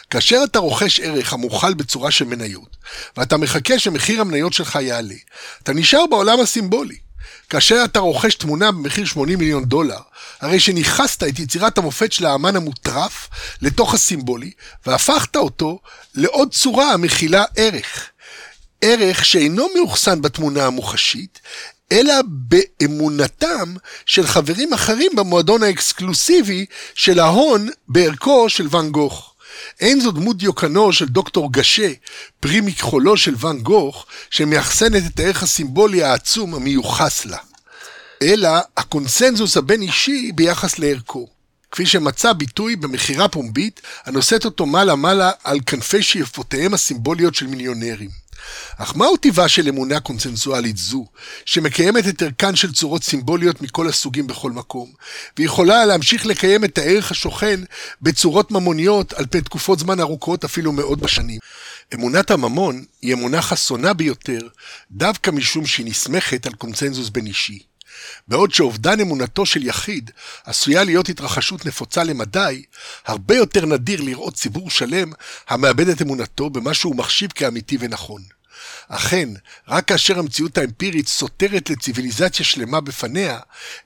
כאשר 0.10 0.42
אתה 0.44 0.60
רוכש 0.60 1.00
ערך 1.00 1.34
המוכל 1.34 1.74
בצורה 1.74 2.12
של 2.12 2.26
מניות, 2.26 2.78
ואתה 3.18 3.38
מחכה 3.38 3.80
שמחיר 3.80 4.22
המניות 4.22 4.54
שלך 4.54 4.78
יעלה, 4.82 5.16
אתה 5.64 5.74
נשאר 5.74 6.06
בעולם 6.10 6.40
הסימבולי. 6.40 7.07
כאשר 7.50 7.82
אתה 7.86 8.00
רוכש 8.00 8.36
תמונה 8.36 8.72
במחיר 8.72 9.06
80 9.06 9.40
מיליון 9.40 9.66
דולר, 9.66 10.00
הרי 10.42 10.60
שניכסת 10.60 11.24
את 11.24 11.40
יצירת 11.40 11.78
המופת 11.78 12.12
של 12.12 12.26
האמן 12.26 12.56
המוטרף 12.56 13.30
לתוך 13.62 13.94
הסימבולי, 13.94 14.52
והפכת 14.86 15.36
אותו 15.36 15.80
לעוד 16.16 16.52
צורה 16.52 16.94
המכילה 16.94 17.44
ערך. 17.56 18.10
ערך 18.82 19.26
שאינו 19.26 19.68
מאוחסן 19.76 20.22
בתמונה 20.22 20.66
המוחשית, 20.66 21.40
אלא 21.92 22.14
באמונתם 22.28 23.74
של 24.06 24.28
חברים 24.28 24.74
אחרים 24.74 25.12
במועדון 25.16 25.64
האקסקלוסיבי 25.64 26.66
של 26.96 27.20
ההון 27.20 27.70
בערכו 27.88 28.50
של 28.50 28.68
ואן 28.70 28.90
גוך. 28.90 29.34
אין 29.80 30.00
זו 30.02 30.12
דמות 30.12 30.38
דיוקנו 30.38 30.94
של 30.94 31.06
דוקטור 31.06 31.54
גאשה, 31.54 31.92
פרי 32.40 32.62
מכחולו 32.62 33.18
של 33.18 33.36
ואן 33.38 33.60
גוך, 33.60 34.06
שמאחסנת 34.30 35.04
את 35.06 35.20
הערך 35.20 35.44
הסימבולי 35.44 36.04
העצום 36.04 36.56
המיוחס 36.56 37.26
לה, 37.26 37.38
אלא 38.22 38.50
הקונצנזוס 38.78 39.58
הבין-אישי 39.58 40.32
ביחס 40.36 40.80
לערכו. 40.80 41.28
כפי 41.72 41.86
שמצא 41.86 42.34
ביטוי 42.34 42.76
במכירה 42.76 43.28
פומבית, 43.28 43.82
הנושאת 44.06 44.46
אותו 44.46 44.66
מעלה-מעלה 44.66 45.32
על 45.44 45.60
כנפי 45.66 46.04
שאיפותיהם 46.04 46.74
הסימבוליות 46.74 47.36
של 47.36 47.48
מיליונרים. 47.48 48.27
אך 48.78 48.96
מהו 48.96 49.18
טיבה 49.18 49.48
של 49.48 49.68
אמונה 49.68 50.00
קונצנזואלית 50.00 50.78
זו, 50.78 51.06
שמקיימת 51.46 52.08
את 52.08 52.22
ערכן 52.22 52.56
של 52.56 52.74
צורות 52.74 53.04
סימבוליות 53.04 53.62
מכל 53.62 53.88
הסוגים 53.88 54.28
בכל 54.28 54.52
מקום, 54.52 54.92
ויכולה 55.38 55.86
להמשיך 55.86 56.26
לקיים 56.26 56.64
את 56.64 56.78
הערך 56.78 57.12
השוכן 57.12 57.60
בצורות 58.02 58.52
ממוניות 58.52 59.14
על 59.14 59.26
פני 59.30 59.42
תקופות 59.42 59.80
זמן 59.80 60.00
ארוכות 60.00 60.44
אפילו 60.44 60.72
מאות 60.72 61.00
בשנים. 61.00 61.40
אמונת 61.94 62.32
הממון 62.32 62.84
היא 63.02 63.14
אמונה 63.14 63.42
חסונה 63.42 63.94
ביותר, 63.94 64.40
דווקא 64.92 65.32
משום 65.32 65.66
שהיא 65.66 65.86
נסמכת 65.86 66.46
על 66.46 66.54
קונצנזוס 66.54 67.10
בין 67.10 67.28
אישי. 67.28 67.60
בעוד 68.28 68.54
שאובדן 68.54 69.00
אמונתו 69.00 69.46
של 69.46 69.66
יחיד 69.66 70.12
עשויה 70.46 70.84
להיות 70.84 71.10
התרחשות 71.10 71.66
נפוצה 71.66 72.04
למדי, 72.04 72.64
הרבה 73.06 73.36
יותר 73.36 73.66
נדיר 73.66 74.02
לראות 74.02 74.34
ציבור 74.34 74.70
שלם 74.70 75.12
המאבד 75.48 75.90
את 75.90 76.02
אמונתו 76.02 76.50
במה 76.50 76.74
שהוא 76.74 76.96
מחשיב 76.96 77.32
כאמיתי 77.32 77.78
ונכון. 77.80 78.37
אכן, 78.88 79.30
רק 79.68 79.88
כאשר 79.88 80.20
המציאות 80.20 80.58
האמפירית 80.58 81.08
סותרת 81.08 81.70
לציוויליזציה 81.70 82.46
שלמה 82.46 82.82
בפניה, 82.82 83.40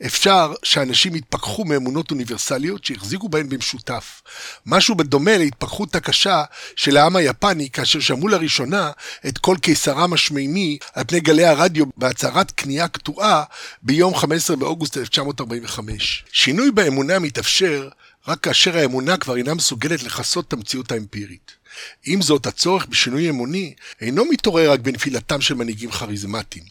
אפשר 0.06 0.54
שאנשים 0.63 1.16
יתפכחו 1.16 1.66
מאמונות 1.66 2.12
אוניברסליות 2.12 2.86
שהחזיקו 2.86 3.30
בהן 3.30 3.50
במשותף. 3.50 4.22
משהו 4.66 4.96
בדומה 4.96 5.38
להתפכחות 5.38 5.96
הקשה 5.96 6.44
של 6.75 6.98
העם 6.98 7.16
היפני 7.16 7.70
כאשר 7.70 8.00
שמעו 8.00 8.28
לראשונה 8.28 8.92
את 9.28 9.38
קול 9.38 9.58
קיסרם 9.58 10.13
השמימי 10.13 10.78
על 10.94 11.04
פני 11.08 11.20
גלי 11.20 11.46
הרדיו 11.46 11.86
בהצהרת 11.98 12.51
כניעה 12.51 12.88
קטועה 12.88 13.44
ביום 13.82 14.16
15 14.16 14.56
באוגוסט 14.56 14.98
1945. 14.98 16.24
שינוי 16.32 16.72
באמונה 16.72 17.20
מתאפשר 17.20 17.90
רק 18.28 18.40
כאשר 18.40 18.78
האמונה 18.78 19.18
כבר 19.18 19.38
אינה 19.38 19.54
מסוגלת 19.54 20.04
לכסות 20.04 20.48
את 20.48 20.54
המציאות 20.54 20.92
האמפירית. 20.92 21.61
עם 22.06 22.22
זאת, 22.22 22.46
הצורך 22.46 22.86
בשינוי 22.86 23.30
אמוני 23.30 23.74
אינו 24.01 24.25
מתעורר 24.25 24.72
רק 24.72 24.80
בנפילתם 24.80 25.42
של 25.42 25.54
מנהיגים 25.54 25.92
כריזמטיים. 25.92 26.66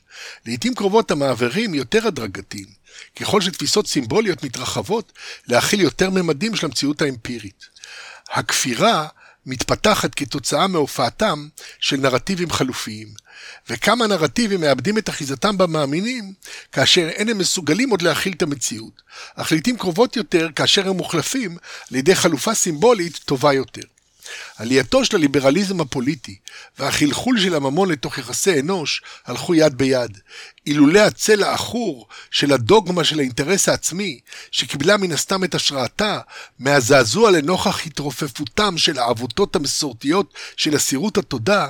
לעיתים 0.47 0.75
קרובות 0.75 1.11
המעברים 1.11 1.75
יותר 1.75 2.07
הדרגתיים, 2.07 2.67
ככל 3.17 3.41
שתפיסות 3.41 3.87
סימבוליות 3.87 4.45
מתרחבות 4.45 5.13
להכיל 5.49 5.81
יותר 5.81 6.11
ממדים 6.11 6.57
של 6.57 6.67
המציאות 6.67 7.03
האמפירית. 7.03 7.65
הכפירה 8.31 9.09
מתפתחת 9.47 10.15
כתוצאה 10.15 10.67
מהופעתם 10.67 11.49
של 11.81 11.97
נרטיבים 11.97 12.51
חלופיים, 12.51 13.09
וכמה 13.69 14.07
נרטיבים 14.07 14.61
מאבדים 14.61 14.99
את 14.99 15.09
אחיזתם 15.09 15.59
במאמינים 15.59 16.33
כאשר 16.73 17.09
אין 17.09 17.29
הם 17.29 17.39
מסוגלים 17.39 17.91
עוד 17.91 18.03
להכיל 18.03 18.33
את 18.33 18.43
המציאות, 18.43 19.03
אך 19.35 19.53
לעיתים 19.53 19.77
קרובות 19.79 20.17
יותר 20.17 20.49
כאשר 20.57 20.89
הם 20.89 20.97
מוחלפים 20.97 21.57
על 21.91 21.97
ידי 21.97 22.15
חלופה 22.15 22.55
סימבולית 22.55 23.17
טובה 23.17 23.53
יותר. 23.53 23.83
עלייתו 24.57 25.05
של 25.05 25.17
הליברליזם 25.17 25.81
הפוליטי 25.81 26.39
והחלחול 26.79 27.41
של 27.41 27.55
הממון 27.55 27.91
לתוך 27.91 28.19
יחסי 28.19 28.61
אנוש 28.61 29.03
הלכו 29.27 29.55
יד 29.55 29.75
ביד. 29.75 30.19
אילולא 30.67 30.99
הצל 30.99 31.43
העכור 31.43 32.09
של 32.31 32.53
הדוגמה 32.53 33.05
של 33.05 33.19
האינטרס 33.19 33.69
העצמי, 33.69 34.21
שקיבלה 34.51 34.97
מן 34.97 35.13
הסתם 35.13 35.45
את 35.45 35.55
השראתה 35.55 36.21
מהזעזוע 36.59 37.31
לנוכח 37.31 37.87
התרופפותם 37.87 38.79
של 38.79 38.99
העבותות 38.99 39.57
המסורתיות 39.57 40.35
של 40.57 40.77
אסירות 40.77 41.19
התודה, 41.19 41.69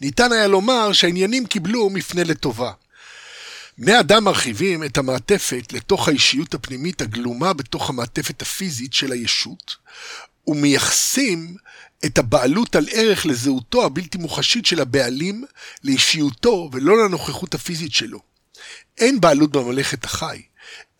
ניתן 0.00 0.32
היה 0.32 0.46
לומר 0.46 0.92
שהעניינים 0.92 1.46
קיבלו 1.46 1.90
מפנה 1.90 2.24
לטובה. 2.24 2.72
בני 3.78 4.00
אדם 4.00 4.24
מרחיבים 4.24 4.84
את 4.84 4.98
המעטפת 4.98 5.72
לתוך 5.72 6.08
האישיות 6.08 6.54
הפנימית 6.54 7.02
הגלומה 7.02 7.52
בתוך 7.52 7.90
המעטפת 7.90 8.42
הפיזית 8.42 8.92
של 8.92 9.12
הישות, 9.12 9.76
ומייחסים 10.46 11.56
את 12.04 12.18
הבעלות 12.18 12.76
על 12.76 12.86
ערך 12.92 13.26
לזהותו 13.26 13.84
הבלתי 13.84 14.18
מוחשית 14.18 14.66
של 14.66 14.80
הבעלים, 14.80 15.44
לאישיותו 15.84 16.70
ולא 16.72 17.04
לנוכחות 17.04 17.54
הפיזית 17.54 17.92
שלו. 17.92 18.20
אין 18.98 19.20
בעלות 19.20 19.50
בממלכת 19.50 20.04
החי. 20.04 20.42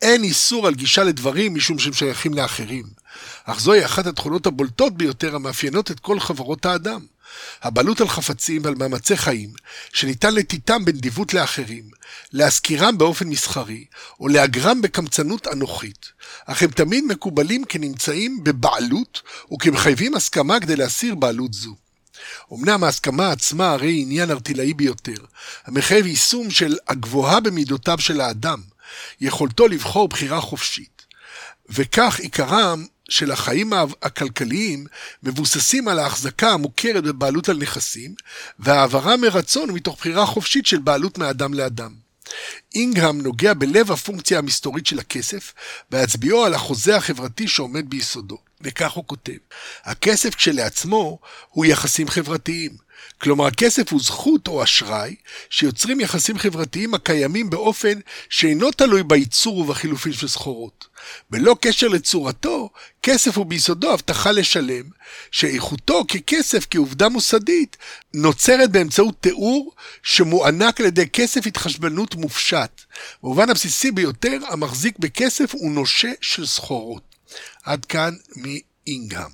אין 0.03 0.25
איסור 0.25 0.67
על 0.67 0.75
גישה 0.75 1.05
לדברים 1.05 1.55
משום 1.55 1.79
שהם 1.79 1.93
שייכים 1.93 2.35
לאחרים. 2.35 2.85
אך 3.45 3.61
זוהי 3.61 3.85
אחת 3.85 4.07
התכונות 4.07 4.47
הבולטות 4.47 4.97
ביותר 4.97 5.35
המאפיינות 5.35 5.91
את 5.91 6.01
כל 6.01 6.21
חברות 6.21 6.67
האדם. 6.67 7.07
הבעלות 7.63 8.01
על 8.01 8.09
חפצים 8.09 8.63
ועל 8.65 8.75
מאמצי 8.75 9.17
חיים, 9.17 9.53
שניתן 9.93 10.35
לתיתם 10.35 10.85
בנדיבות 10.85 11.35
לאחרים, 11.35 11.85
להשכירם 12.33 12.99
באופן 12.99 13.29
מסחרי, 13.29 13.85
או 14.21 14.29
לאגרם 14.29 14.83
בקמצנות 14.83 15.47
אנוכית, 15.47 16.07
אך 16.47 16.63
הם 16.63 16.71
תמיד 16.71 17.05
מקובלים 17.05 17.65
כנמצאים 17.65 18.45
בבעלות, 18.45 19.23
וכמחייבים 19.53 20.15
הסכמה 20.15 20.61
כדי 20.61 20.77
להסיר 20.77 21.15
בעלות 21.15 21.55
זו. 21.55 21.77
אמנם 22.53 22.85
ההסכמה 22.85 23.31
עצמה 23.31 23.71
הרי 23.71 23.89
היא 23.89 24.03
עניין 24.03 24.31
ארטילאי 24.31 24.75
ביותר, 24.75 25.25
המחייב 25.67 26.07
יישום 26.07 26.51
של 26.51 26.77
הגבוהה 26.89 27.41
במידותיו 27.41 27.99
של 28.01 28.21
האדם, 28.21 28.61
יכולתו 29.21 29.69
לבחור 29.69 30.09
בחירה 30.09 30.41
חופשית. 30.41 30.99
וכך 31.69 32.19
עיקרם 32.21 32.87
של 33.09 33.31
החיים 33.31 33.73
הכלכליים 34.03 34.87
מבוססים 35.23 35.89
על 35.89 35.99
ההחזקה 35.99 36.51
המוכרת 36.51 37.05
בבעלות 37.05 37.49
על 37.49 37.57
נכסים, 37.57 38.15
והעברה 38.59 39.17
מרצון 39.17 39.71
מתוך 39.71 39.97
בחירה 39.99 40.27
חופשית 40.27 40.67
של 40.67 40.79
בעלות 40.79 41.19
מאדם 41.19 41.55
לאדם. 41.55 41.95
אינגהם 42.75 43.21
נוגע 43.21 43.55
בלב 43.55 43.93
הפונקציה 43.93 44.39
המסתורית 44.39 44.87
של 44.87 44.99
הכסף, 44.99 45.55
בהצביעו 45.91 46.45
על 46.45 46.55
החוזה 46.55 46.97
החברתי 46.97 47.49
שעומד 47.49 47.91
ביסודו. 47.91 48.39
וכך 48.61 48.93
הוא 48.93 49.05
כותב: 49.07 49.37
הכסף 49.85 50.35
כשלעצמו 50.35 51.19
הוא 51.49 51.67
יחסים 51.67 52.09
חברתיים. 52.09 52.88
כלומר, 53.21 53.51
כסף 53.51 53.93
הוא 53.93 54.01
זכות 54.01 54.49
או 54.49 54.63
אשראי 54.63 55.15
שיוצרים 55.51 56.01
יחסים 56.01 56.39
חברתיים 56.39 56.95
הקיימים 56.95 57.51
באופן 57.51 58.01
שאינו 58.29 58.71
תלוי 58.71 59.03
בייצור 59.03 59.59
ובחילופין 59.59 60.13
של 60.13 60.29
סחורות. 60.29 60.89
בלא 61.31 61.57
קשר 61.61 61.89
לצורתו, 61.89 62.71
כסף 63.03 63.39
הוא 63.39 63.47
ביסודו 63.47 63.93
הבטחה 63.93 64.33
לשלם, 64.33 64.85
שאיכותו 65.31 66.05
ככסף, 66.09 66.67
כעובדה 66.71 67.09
מוסדית, 67.09 67.77
נוצרת 68.15 68.71
באמצעות 68.71 69.15
תיאור 69.21 69.75
שמוענק 70.03 70.81
על 70.81 70.87
ידי 70.87 71.07
כסף 71.07 71.47
התחשבנות 71.47 72.15
מופשט. 72.15 72.81
במובן 73.23 73.51
הבסיסי 73.51 73.91
ביותר, 73.91 74.39
המחזיק 74.49 74.99
בכסף 74.99 75.55
הוא 75.55 75.71
נושה 75.71 76.13
של 76.21 76.47
סחורות. 76.47 77.03
עד 77.65 77.85
כאן 77.85 78.15
מאינגהם. 78.37 79.31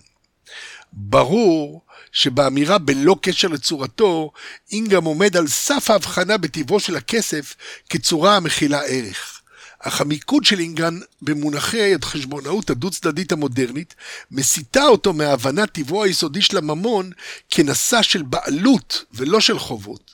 ברור 0.96 1.82
שבאמירה 2.12 2.78
בלא 2.78 3.16
קשר 3.22 3.48
לצורתו, 3.48 4.32
אינגהם 4.72 5.04
עומד 5.04 5.36
על 5.36 5.48
סף 5.48 5.90
ההבחנה 5.90 6.36
בטבעו 6.36 6.80
של 6.80 6.96
הכסף 6.96 7.54
כצורה 7.90 8.36
המכילה 8.36 8.80
ערך. 8.80 9.40
אך 9.78 10.00
המיקוד 10.00 10.44
של 10.44 10.58
אינגן 10.60 10.98
במונחי 11.22 11.94
החשבונאות 11.94 12.70
הדו-צדדית 12.70 13.32
המודרנית 13.32 13.94
מסיטה 14.30 14.84
אותו 14.84 15.12
מהבנת 15.12 15.72
טבעו 15.72 16.04
היסודי 16.04 16.42
של 16.42 16.56
הממון 16.56 17.10
כנשא 17.50 18.02
של 18.02 18.22
בעלות 18.22 19.04
ולא 19.12 19.40
של 19.40 19.58
חובות. 19.58 20.13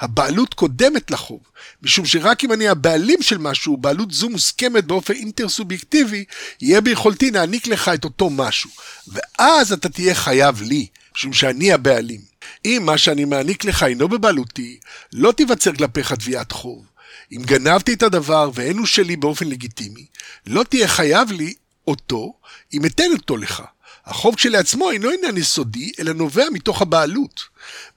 הבעלות 0.00 0.54
קודמת 0.54 1.10
לחוב, 1.10 1.40
משום 1.82 2.06
שרק 2.06 2.44
אם 2.44 2.52
אני 2.52 2.68
הבעלים 2.68 3.22
של 3.22 3.38
משהו, 3.38 3.76
בעלות 3.76 4.10
זו 4.10 4.28
מוסכמת 4.28 4.84
באופן 4.84 5.14
אינטר-סובייקטיבי, 5.14 6.24
יהיה 6.60 6.80
ביכולתי 6.80 7.30
להעניק 7.30 7.66
לך 7.66 7.90
את 7.94 8.04
אותו 8.04 8.30
משהו. 8.30 8.70
ואז 9.08 9.72
אתה 9.72 9.88
תהיה 9.88 10.14
חייב 10.14 10.62
לי, 10.62 10.86
משום 11.16 11.32
שאני 11.32 11.72
הבעלים. 11.72 12.20
אם 12.64 12.82
מה 12.86 12.98
שאני 12.98 13.24
מעניק 13.24 13.64
לך 13.64 13.82
אינו 13.82 14.08
בבעלותי, 14.08 14.78
לא 15.12 15.32
תיווצר 15.32 15.72
כלפיך 15.72 16.12
תביעת 16.12 16.52
חוב. 16.52 16.86
אם 17.32 17.42
גנבתי 17.42 17.92
את 17.92 18.02
הדבר 18.02 18.50
ואין 18.54 18.78
הוא 18.78 18.86
שלי 18.86 19.16
באופן 19.16 19.48
לגיטימי, 19.48 20.06
לא 20.46 20.62
תהיה 20.62 20.88
חייב 20.88 21.32
לי 21.32 21.54
אותו 21.86 22.34
אם 22.72 22.84
אתן 22.84 23.12
אותו 23.12 23.36
לך. 23.36 23.62
החוב 24.08 24.34
כשלעצמו 24.34 24.90
אינו 24.90 25.10
עניין 25.10 25.36
יסודי, 25.36 25.92
אלא 26.00 26.12
נובע 26.12 26.44
מתוך 26.52 26.82
הבעלות. 26.82 27.40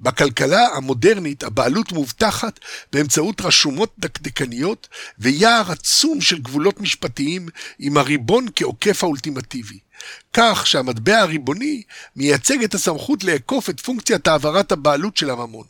בכלכלה 0.01 0.67
המודרנית 0.75 1.43
הבעלות 1.43 1.91
מובטחת 1.91 2.59
באמצעות 2.93 3.41
רשומות 3.41 3.93
דקדקניות 3.99 4.87
ויער 5.19 5.71
עצום 5.71 6.21
של 6.21 6.39
גבולות 6.39 6.81
משפטיים 6.81 7.47
עם 7.79 7.97
הריבון 7.97 8.45
כעוקף 8.55 9.03
האולטימטיבי. 9.03 9.79
כך 10.33 10.67
שהמטבע 10.67 11.19
הריבוני 11.19 11.83
מייצג 12.15 12.63
את 12.63 12.73
הסמכות 12.73 13.23
לאכוף 13.23 13.69
את 13.69 13.79
פונקציית 13.79 14.27
העברת 14.27 14.71
הבעלות 14.71 15.17
של 15.17 15.29
הממון. 15.29 15.65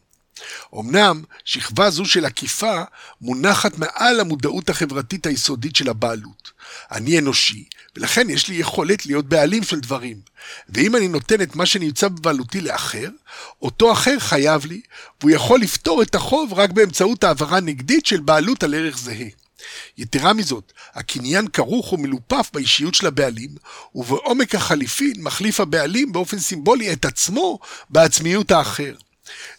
אמנם 0.79 1.21
שכבה 1.45 1.89
זו 1.89 2.05
של 2.05 2.25
עקיפה 2.25 2.81
מונחת 3.21 3.77
מעל 3.77 4.19
המודעות 4.19 4.69
החברתית 4.69 5.25
היסודית 5.25 5.75
של 5.75 5.89
הבעלות. 5.89 6.51
אני 6.91 7.19
אנושי, 7.19 7.65
ולכן 7.95 8.29
יש 8.29 8.47
לי 8.47 8.55
יכולת 8.55 9.05
להיות 9.05 9.25
בעלים 9.25 9.63
של 9.63 9.79
דברים. 9.79 10.17
ואם 10.69 10.95
אני 10.95 11.07
נותן 11.07 11.41
את 11.41 11.55
מה 11.55 11.65
שנמצא 11.65 12.07
בבעלותי 12.07 12.61
לאחר, 12.61 13.09
אותו 13.61 13.91
אחר 13.91 14.19
חייב 14.19 14.65
לי, 14.65 14.81
והוא 15.21 15.31
יכול 15.31 15.61
לפתור 15.61 16.01
את 16.01 16.15
החוב 16.15 16.53
רק 16.53 16.69
באמצעות 16.69 17.23
העברה 17.23 17.59
נגדית 17.59 18.05
של 18.05 18.19
בעלות 18.19 18.63
על 18.63 18.73
ערך 18.73 18.97
זהה. 18.97 19.27
יתרה 19.97 20.33
מזאת, 20.33 20.73
הקניין 20.93 21.47
כרוך 21.47 21.93
ומלופף 21.93 22.49
באישיות 22.53 22.95
של 22.95 23.07
הבעלים, 23.07 23.49
ובעומק 23.95 24.55
החליפין 24.55 25.13
מחליף 25.17 25.59
הבעלים 25.59 26.11
באופן 26.11 26.39
סימבולי 26.39 26.93
את 26.93 27.05
עצמו 27.05 27.59
בעצמיות 27.89 28.51
האחר. 28.51 28.93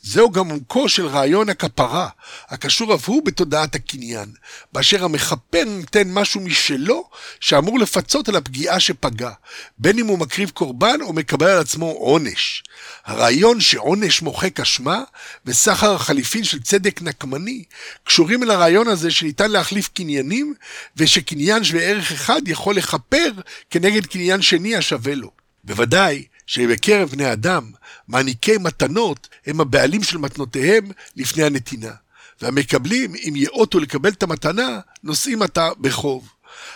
זהו 0.03 0.31
גם 0.31 0.51
עומקו 0.51 0.89
של 0.89 1.07
רעיון 1.07 1.49
הכפרה, 1.49 2.09
הקשור 2.49 2.95
אף 2.95 3.09
הוא 3.09 3.25
בתודעת 3.25 3.75
הקניין, 3.75 4.33
באשר 4.73 5.05
המכפר 5.05 5.65
נותן 5.67 6.13
משהו 6.13 6.41
משלו, 6.41 7.09
שאמור 7.41 7.79
לפצות 7.79 8.29
על 8.29 8.37
הפגיעה 8.37 8.81
שפגע, 8.81 9.31
בין 9.79 9.99
אם 9.99 10.07
הוא 10.07 10.19
מקריב 10.19 10.51
קורבן 10.51 10.99
או 11.01 11.13
מקבל 11.13 11.47
על 11.47 11.59
עצמו 11.59 11.87
עונש. 11.91 12.63
הרעיון 13.05 13.61
שעונש 13.61 14.23
מוחק 14.23 14.61
אשמה, 14.61 15.03
וסחר 15.47 15.95
החליפין 15.95 16.45
של 16.45 16.63
צדק 16.63 17.03
נקמני, 17.03 17.65
קשורים 18.05 18.43
אל 18.43 18.51
הרעיון 18.51 18.89
הזה 18.89 19.11
שניתן 19.11 19.51
להחליף 19.51 19.89
קניינים, 19.95 20.55
ושקניין 20.97 21.65
שווה 21.65 21.83
ערך 21.83 22.13
אחד 22.13 22.49
יכול 22.49 22.77
לכפר 22.77 23.31
כנגד 23.71 24.07
קניין 24.07 24.43
שני 24.43 24.77
השווה 24.77 25.15
לו. 25.15 25.31
בוודאי 25.65 26.25
שבקרב 26.47 27.09
בני 27.09 27.33
אדם, 27.33 27.71
מעניקי 28.09 28.59
מתנות 28.59 29.29
הם 29.47 29.61
הבעלים 29.61 30.03
של 30.03 30.19
מתנותיהם 30.19 30.91
לפני 31.17 31.45
הנתינה. 31.45 31.93
והמקבלים, 32.43 33.15
אם 33.15 33.33
יאותו 33.37 33.81
לקבל 33.81 34.11
את 34.11 34.23
המתנה, 34.23 34.81
נושאים 35.03 35.43
עתה 35.43 35.71
בחוב. 35.81 36.29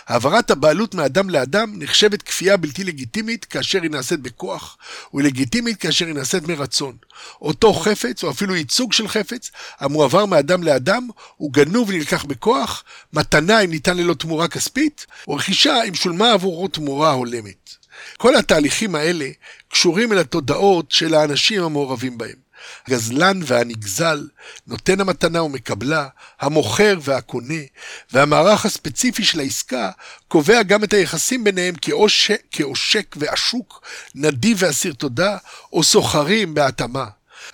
העברת 0.07 0.51
הבעלות 0.51 0.95
מאדם 0.95 1.29
לאדם 1.29 1.73
נחשבת 1.75 2.21
כפייה 2.21 2.57
בלתי 2.57 2.83
לגיטימית 2.83 3.45
כאשר 3.45 3.81
היא 3.81 3.91
נעשית 3.91 4.19
בכוח, 4.19 4.77
ולגיטימית 5.13 5.77
כאשר 5.77 6.05
היא 6.05 6.15
נעשית 6.15 6.47
מרצון. 6.47 6.95
אותו 7.41 7.73
חפץ, 7.73 8.23
או 8.23 8.31
אפילו 8.31 8.55
ייצוג 8.55 8.93
של 8.93 9.07
חפץ, 9.07 9.51
המועבר 9.79 10.25
מאדם 10.25 10.63
לאדם, 10.63 11.07
הוא 11.37 11.53
גנוב 11.53 11.89
ונלקח 11.89 12.23
בכוח, 12.23 12.83
מתנה 13.13 13.59
אם 13.59 13.69
ניתן 13.69 13.97
ללא 13.97 14.13
תמורה 14.13 14.47
כספית, 14.47 15.05
או 15.27 15.35
רכישה 15.35 15.83
אם 15.83 15.95
שולמה 15.95 16.31
עבורו 16.31 16.67
תמורה 16.67 17.11
הולמת. 17.11 17.86
כל 18.17 18.35
התהליכים 18.35 18.95
האלה 18.95 19.29
קשורים 19.69 20.13
אל 20.13 20.17
התודעות 20.17 20.91
של 20.91 21.13
האנשים 21.13 21.63
המעורבים 21.63 22.17
בהם. 22.17 22.47
הגזלן 22.87 23.39
והנגזל, 23.45 24.27
נותן 24.67 25.01
המתנה 25.01 25.43
ומקבלה, 25.43 26.07
המוכר 26.39 26.97
והקונה, 27.01 27.63
והמערך 28.11 28.65
הספציפי 28.65 29.23
של 29.23 29.39
העסקה 29.39 29.91
קובע 30.27 30.63
גם 30.63 30.83
את 30.83 30.93
היחסים 30.93 31.43
ביניהם 31.43 31.75
כעושק, 31.81 32.41
כעושק 32.51 33.15
ועשוק, 33.19 33.81
נדיב 34.15 34.57
ואסיר 34.59 34.93
תודה, 34.93 35.37
או 35.73 35.83
סוחרים 35.83 36.53
בהתאמה. 36.53 37.05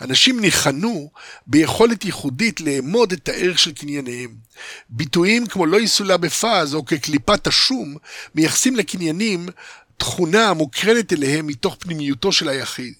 אנשים 0.02 0.40
ניחנו 0.40 1.12
ביכולת 1.48 2.06
ייחודית 2.06 2.62
לאמוד 2.62 3.12
את 3.12 3.30
הערך 3.30 3.60
של 3.60 3.72
קנייניהם. 3.72 4.36
ביטויים 4.90 5.48
כמו 5.48 5.66
לא 5.66 5.80
יסולא 5.80 6.18
בפז 6.18 6.74
או 6.74 6.86
כקליפת 6.86 7.48
השום 7.48 7.96
מייחסים 8.36 8.76
לקניינים 8.76 9.50
תכונה 9.98 10.50
המוקרנת 10.50 11.14
אליהם 11.14 11.48
מתוך 11.48 11.76
פנימיותו 11.80 12.32
של 12.32 12.50
היחיד. 12.50 12.94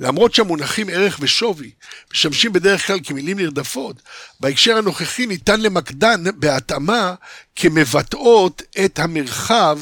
למרות 0.00 0.34
שהמונחים 0.34 0.88
ערך 0.88 1.18
ושווי 1.20 1.70
משמשים 2.12 2.52
בדרך 2.52 2.86
כלל 2.86 2.98
כמילים 3.04 3.38
נרדפות, 3.38 4.02
בהקשר 4.40 4.76
הנוכחי 4.76 5.26
ניתן 5.26 5.60
למקדן 5.60 6.24
בהתאמה 6.36 7.14
כמבטאות 7.56 8.62
את 8.84 8.98
המרחב 8.98 9.78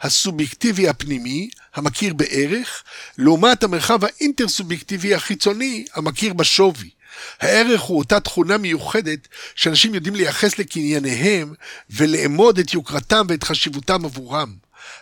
הסובייקטיבי 0.00 0.88
הפנימי, 0.88 1.50
המכיר 1.74 2.14
בערך, 2.14 2.82
לעומת 3.18 3.62
המרחב 3.62 4.04
האינטרסובייקטיבי 4.04 5.14
החיצוני, 5.14 5.84
המכיר 5.94 6.32
בשווי. 6.32 6.90
הערך 7.40 7.80
הוא 7.80 7.98
אותה 7.98 8.20
תכונה 8.20 8.58
מיוחדת 8.58 9.28
שאנשים 9.54 9.94
יודעים 9.94 10.14
לייחס 10.14 10.58
לקנייניהם 10.58 11.54
ולאמוד 11.90 12.58
את 12.58 12.74
יוקרתם 12.74 13.26
ואת 13.28 13.44
חשיבותם 13.44 14.04
עבורם. 14.04 14.54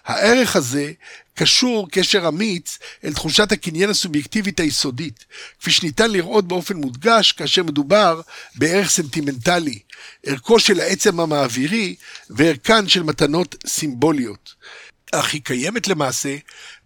הערך 0.05 0.57
הזה 0.57 0.93
קשור 1.35 1.89
קשר 1.91 2.29
אמיץ 2.29 2.79
אל 3.05 3.13
תחושת 3.13 3.53
הקניין 3.53 3.91
הסובייקטיבית 3.91 4.61
היסודית, 4.61 5.25
כפי 5.61 5.71
שניתן 5.71 6.11
לראות 6.11 6.49
באופן 6.49 6.77
מודגש 6.77 7.33
כאשר 7.33 7.63
מדובר 7.63 8.21
בערך 8.55 8.91
סנטימנטלי, 8.91 9.79
ערכו 10.27 10.61
של 10.61 10.81
העצם 10.81 11.21
המעבירי 11.21 11.95
וערכן 12.31 12.89
של 12.89 13.03
מתנות 13.03 13.57
סימבוליות. 13.67 14.55
אך 15.13 15.33
היא 15.33 15.43
קיימת 15.45 15.89
למעשה 15.89 16.37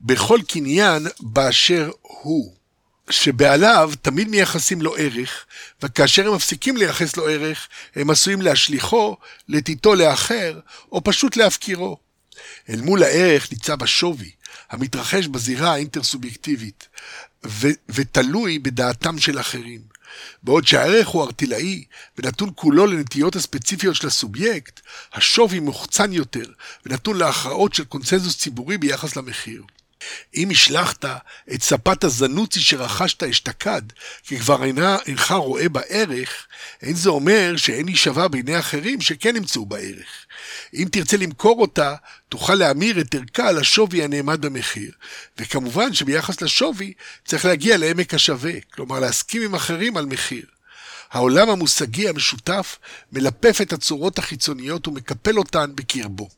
בכל 0.00 0.40
קניין 0.48 1.06
באשר 1.20 1.90
הוא. 2.02 2.54
שבעליו 3.10 3.92
תמיד 4.02 4.28
מייחסים 4.28 4.82
לו 4.82 4.96
ערך, 4.96 5.44
וכאשר 5.82 6.26
הם 6.26 6.34
מפסיקים 6.34 6.76
לייחס 6.76 7.16
לו 7.16 7.28
ערך, 7.28 7.68
הם 7.96 8.10
עשויים 8.10 8.42
להשליכו, 8.42 9.16
לתיתו 9.48 9.94
לאחר, 9.94 10.60
או 10.92 11.04
פשוט 11.04 11.36
להפקירו. 11.36 12.03
אל 12.68 12.80
מול 12.80 13.02
הערך 13.02 13.52
ניצב 13.52 13.83
השווי, 13.83 14.30
המתרחש 14.70 15.26
בזירה 15.26 15.72
האינטרסובייקטיבית, 15.72 16.88
ו- 17.46 17.68
ותלוי 17.88 18.59
בדעתם 18.59 19.18
של 19.18 19.40
אחרים. 19.40 19.94
בעוד 20.42 20.66
שהערך 20.66 21.09
הוא 21.09 21.22
ארטילאי 21.22 21.85
ונתון 22.18 22.50
כולו 22.54 22.87
לנטיות 22.87 23.37
הספציפיות 23.37 23.96
של 23.96 24.07
הסובייקט, 24.07 24.80
השווי 25.12 25.61
מוחצן 25.61 26.12
יותר 26.12 26.46
ונתון 26.87 27.18
להכרעות 27.18 27.74
של 27.74 27.85
קונצנזוס 27.85 28.38
ציבורי 28.38 28.78
ביחס 28.78 29.16
למחיר. 29.16 29.62
אם 30.34 30.50
השלכת 30.50 31.04
את 31.54 31.62
ספת 31.62 32.04
הזנוצי 32.04 32.60
שרכשת 32.60 33.22
אשתקד, 33.22 33.82
כי 34.22 34.38
כבר 34.38 34.64
אינה, 34.64 34.96
אינך 35.06 35.30
רואה 35.30 35.68
בה 35.68 35.80
ערך, 35.88 36.46
אין 36.82 36.94
זה 36.94 37.08
אומר 37.10 37.56
שאין 37.56 37.86
היא 37.86 37.96
שווה 37.96 38.28
בעיני 38.28 38.58
אחרים 38.58 39.00
שכן 39.00 39.36
ימצאו 39.36 39.66
בה 39.66 39.78
ערך. 39.78 40.26
אם 40.74 40.88
תרצה 40.92 41.16
למכור 41.16 41.60
אותה, 41.60 41.94
תוכל 42.28 42.54
להמיר 42.54 43.00
את 43.00 43.14
ערכה 43.14 43.48
על 43.48 43.58
השווי 43.58 44.04
הנאמד 44.04 44.46
במחיר. 44.46 44.92
וכמובן 45.38 45.94
שביחס 45.94 46.40
לשווי 46.40 46.92
צריך 47.24 47.44
להגיע 47.44 47.76
לעמק 47.76 48.14
השווה, 48.14 48.52
כלומר 48.74 49.00
להסכים 49.00 49.42
עם 49.42 49.54
אחרים 49.54 49.96
על 49.96 50.06
מחיר. 50.06 50.44
העולם 51.10 51.50
המושגי 51.50 52.08
המשותף 52.08 52.78
מלפף 53.12 53.58
את 53.62 53.72
הצורות 53.72 54.18
החיצוניות 54.18 54.88
ומקפל 54.88 55.38
אותן 55.38 55.70
בקרבו. 55.74 56.28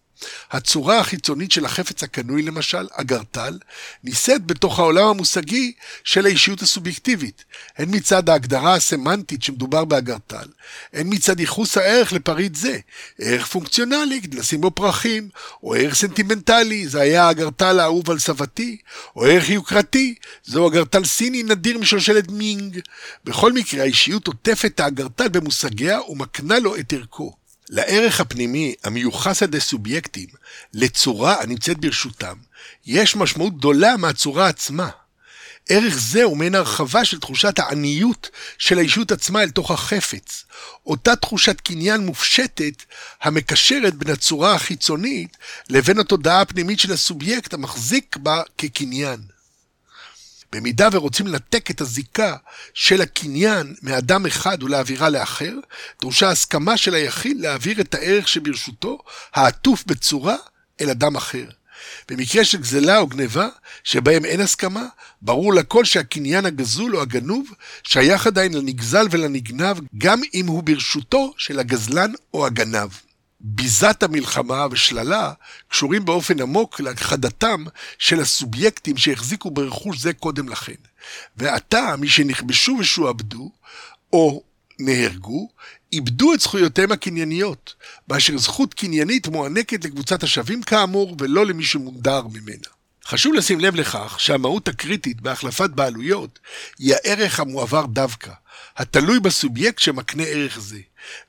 הצורה 0.51 0.99
החיצונית 0.99 1.53
של 1.53 1.65
החפץ 1.65 2.03
הקנוי 2.03 2.43
למשל, 2.43 2.87
אגרטל, 2.93 3.59
נישאת 4.05 4.47
בתוך 4.47 4.79
העולם 4.79 5.07
המושגי 5.07 5.73
של 6.05 6.27
האישיות 6.27 6.63
הסובייקטיבית, 6.63 7.45
הן 7.79 7.89
מצד 7.95 8.29
ההגדרה 8.29 8.75
הסמנטית 8.75 9.43
שמדובר 9.43 9.85
באגרטל, 9.85 10.49
הן 10.93 11.07
מצד 11.11 11.41
ייחוס 11.41 11.77
הערך 11.77 12.13
לפריט 12.13 12.55
זה, 12.55 12.79
ערך 13.21 13.47
פונקציונלי 13.47 14.21
כדי 14.23 14.37
לשים 14.37 14.61
בו 14.61 14.71
פרחים, 14.71 15.29
או 15.63 15.75
ערך 15.75 15.95
סנטימנטלי, 15.95 16.89
זה 16.89 17.01
היה 17.01 17.25
האגרטל 17.25 17.81
האהוב 17.81 18.11
על 18.11 18.19
סבתי, 18.19 18.77
או 19.17 19.25
ערך 19.27 19.49
יוקרתי, 19.49 20.15
זהו 20.45 20.69
אגרטל 20.69 21.05
סיני 21.05 21.43
נדיר 21.43 21.79
משושלת 21.79 22.31
מינג. 22.31 22.81
בכל 23.25 23.53
מקרה, 23.53 23.83
האישיות 23.83 24.27
עוטפת 24.27 24.81
האגרטל 24.81 25.29
במושגיה 25.29 26.01
ומקנה 26.03 26.59
לו 26.59 26.77
את 26.77 26.93
ערכו. 26.93 27.46
לערך 27.71 28.21
הפנימי 28.21 28.75
המיוחס 28.85 29.43
על 29.43 29.49
ידי 29.49 29.61
סובייקטים, 29.61 30.29
לצורה 30.75 31.43
הנמצאת 31.43 31.79
ברשותם, 31.79 32.37
יש 32.87 33.17
משמעות 33.17 33.59
גדולה 33.59 33.97
מהצורה 33.97 34.49
עצמה. 34.49 34.91
ערך 35.69 35.95
זה 35.99 36.23
הוא 36.23 36.37
מעין 36.37 36.55
הרחבה 36.55 37.05
של 37.05 37.21
תחושת 37.21 37.59
העניות 37.59 38.31
של 38.59 38.79
האישות 38.79 39.13
עצמה 39.13 39.43
אל 39.43 39.51
תוך 39.51 39.71
החפץ. 39.71 40.45
אותה 40.87 41.17
תחושת 41.17 41.61
קניין 41.61 42.01
מופשטת 42.01 42.83
המקשרת 43.23 43.95
בין 43.95 44.13
הצורה 44.13 44.55
החיצונית 44.55 45.37
לבין 45.71 45.99
התודעה 45.99 46.41
הפנימית 46.41 46.81
של 46.81 46.93
הסובייקט 46.93 47.55
המחזיק 47.55 48.17
בה 48.17 48.43
כקניין. 48.59 49.36
במידה 50.53 50.89
ורוצים 50.93 51.27
לנתק 51.27 51.71
את 51.71 51.81
הזיקה 51.81 52.37
של 52.75 53.01
הקניין 53.01 53.75
מאדם 53.83 54.27
אחד 54.27 54.63
ולהעבירה 54.63 55.09
לאחר, 55.09 55.53
דרושה 56.01 56.31
הסכמה 56.31 56.77
של 56.77 56.95
היחיד 56.95 57.41
להעביר 57.41 57.81
את 57.81 57.95
הערך 57.95 58.29
שברשותו, 58.29 58.99
העטוף 59.35 59.85
בצורה, 59.87 60.37
אל 60.81 60.91
אדם 60.91 61.17
אחר. 61.17 61.45
במקרה 62.09 62.45
של 62.45 62.59
גזלה 62.59 62.99
או 62.99 63.07
גניבה, 63.07 63.49
שבהם 63.85 64.25
אין 64.25 64.41
הסכמה, 64.41 64.87
ברור 65.23 65.55
לכל 65.55 65.85
שהקניין 65.85 66.47
הגזול 66.47 66.97
או 66.97 67.03
הגנוב 67.03 67.51
שייך 67.83 68.27
עדיין 68.27 68.55
לנגזל 68.55 69.07
ולנגנב, 69.11 69.77
גם 69.99 70.21
אם 70.35 70.47
הוא 70.47 70.63
ברשותו 70.63 71.35
של 71.39 71.59
הגזלן 71.59 72.13
או 72.35 72.47
הגנב. 72.47 72.89
ביזת 73.41 74.03
המלחמה 74.03 74.67
ושללה 74.71 75.33
קשורים 75.69 76.05
באופן 76.05 76.41
עמוק 76.41 76.81
להכחדתם 76.81 77.65
של 77.99 78.21
הסובייקטים 78.21 78.97
שהחזיקו 78.97 79.51
ברכוש 79.51 79.99
זה 79.99 80.13
קודם 80.13 80.49
לכן. 80.49 80.75
ועתה, 81.37 81.95
מי 81.99 82.09
שנכבשו 82.09 82.77
ושועבדו, 82.81 83.51
או 84.13 84.43
נהרגו, 84.79 85.49
איבדו 85.93 86.35
את 86.35 86.41
זכויותיהם 86.41 86.93
הקנייניות, 86.93 87.75
באשר 88.09 88.39
זכות 88.39 88.75
קניינית 88.75 89.29
מוענקת 89.29 89.85
לקבוצת 89.85 90.23
השווים 90.23 90.63
כאמור, 90.63 91.17
ולא 91.21 91.47
למי 91.47 91.65
שמונדר 91.65 92.23
ממנה. 92.33 92.67
חשוב 93.07 93.35
לשים 93.35 93.61
לב 93.61 93.75
לכך 93.75 94.17
שהמהות 94.21 94.69
הקריטית 94.69 95.21
בהחלפת 95.21 95.71
בעלויות 95.71 96.39
היא 96.79 96.95
הערך 96.95 97.41
המועבר 97.41 97.87
דווקא, 97.87 98.33
התלוי 98.77 99.21
בסובייקט 99.21 99.79
שמקנה 99.79 100.23
ערך 100.23 100.61
זה. 100.61 100.79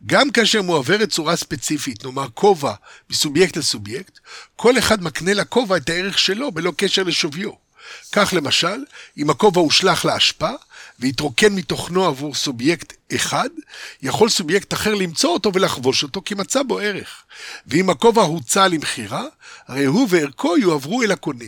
גם 0.05 0.31
כאשר 0.31 0.61
מועברת 0.61 1.09
צורה 1.09 1.35
ספציפית, 1.35 2.05
נאמר 2.05 2.27
כובע 2.33 2.73
מסובייקט 3.09 3.57
לסובייקט, 3.57 4.19
כל 4.55 4.77
אחד 4.77 5.03
מקנה 5.03 5.33
לכובע 5.33 5.77
את 5.77 5.89
הערך 5.89 6.19
שלו 6.19 6.51
בלא 6.51 6.73
קשר 6.77 7.03
לשוויו. 7.03 7.67
כך 8.11 8.33
למשל, 8.33 8.83
אם 9.17 9.29
הכובע 9.29 9.61
הושלך 9.61 10.05
לאשפה 10.05 10.51
והתרוקן 10.99 11.53
מתוכנו 11.53 12.05
עבור 12.05 12.35
סובייקט 12.35 12.93
אחד, 13.15 13.49
יכול 14.01 14.29
סובייקט 14.29 14.73
אחר 14.73 14.93
למצוא 14.93 15.29
אותו 15.29 15.53
ולחבוש 15.53 16.03
אותו 16.03 16.21
כי 16.25 16.35
מצא 16.35 16.63
בו 16.63 16.79
ערך. 16.79 17.23
ואם 17.67 17.89
הכובע 17.89 18.21
הוצע 18.21 18.67
למכירה, 18.67 19.25
הרי 19.67 19.85
הוא 19.85 20.07
וערכו 20.09 20.57
יועברו 20.57 21.03
אל 21.03 21.11
הקונה. 21.11 21.45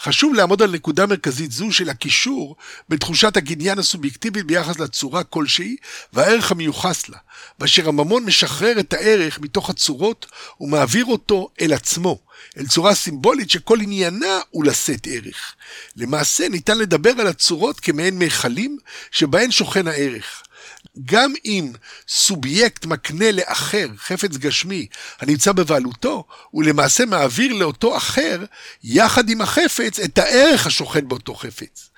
חשוב 0.00 0.34
לעמוד 0.34 0.62
על 0.62 0.70
נקודה 0.70 1.06
מרכזית 1.06 1.52
זו 1.52 1.72
של 1.72 1.90
הקישור 1.90 2.56
בין 2.88 2.98
תחושת 2.98 3.36
הקניין 3.36 3.78
הסובייקטיבית 3.78 4.46
ביחס 4.46 4.78
לצורה 4.78 5.24
כלשהי 5.24 5.76
והערך 6.12 6.52
המיוחס 6.52 7.08
לה, 7.08 7.18
באשר 7.58 7.88
הממון 7.88 8.24
משחרר 8.24 8.80
את 8.80 8.92
הערך 8.92 9.38
מתוך 9.40 9.70
הצורות 9.70 10.26
ומעביר 10.60 11.04
אותו 11.04 11.48
אל 11.60 11.72
עצמו, 11.72 12.18
אל 12.58 12.66
צורה 12.66 12.94
סימבולית 12.94 13.50
שכל 13.50 13.80
עניינה 13.80 14.40
הוא 14.50 14.64
לשאת 14.64 15.06
ערך. 15.10 15.54
למעשה 15.96 16.48
ניתן 16.48 16.78
לדבר 16.78 17.10
על 17.18 17.26
הצורות 17.26 17.80
כמעין 17.80 18.18
מיכלים 18.18 18.78
שבהן 19.10 19.50
שוכן 19.50 19.88
הערך. 19.88 20.42
גם 21.04 21.32
אם 21.44 21.72
סובייקט 22.08 22.86
מקנה 22.86 23.32
לאחר 23.32 23.86
חפץ 23.98 24.36
גשמי 24.36 24.86
הנמצא 25.20 25.52
בבעלותו, 25.52 26.24
הוא 26.50 26.64
למעשה 26.64 27.04
מעביר 27.04 27.52
לאותו 27.52 27.96
אחר, 27.96 28.44
יחד 28.84 29.30
עם 29.30 29.40
החפץ, 29.40 29.98
את 29.98 30.18
הערך 30.18 30.66
השוכן 30.66 31.08
באותו 31.08 31.34
חפץ. 31.34 31.90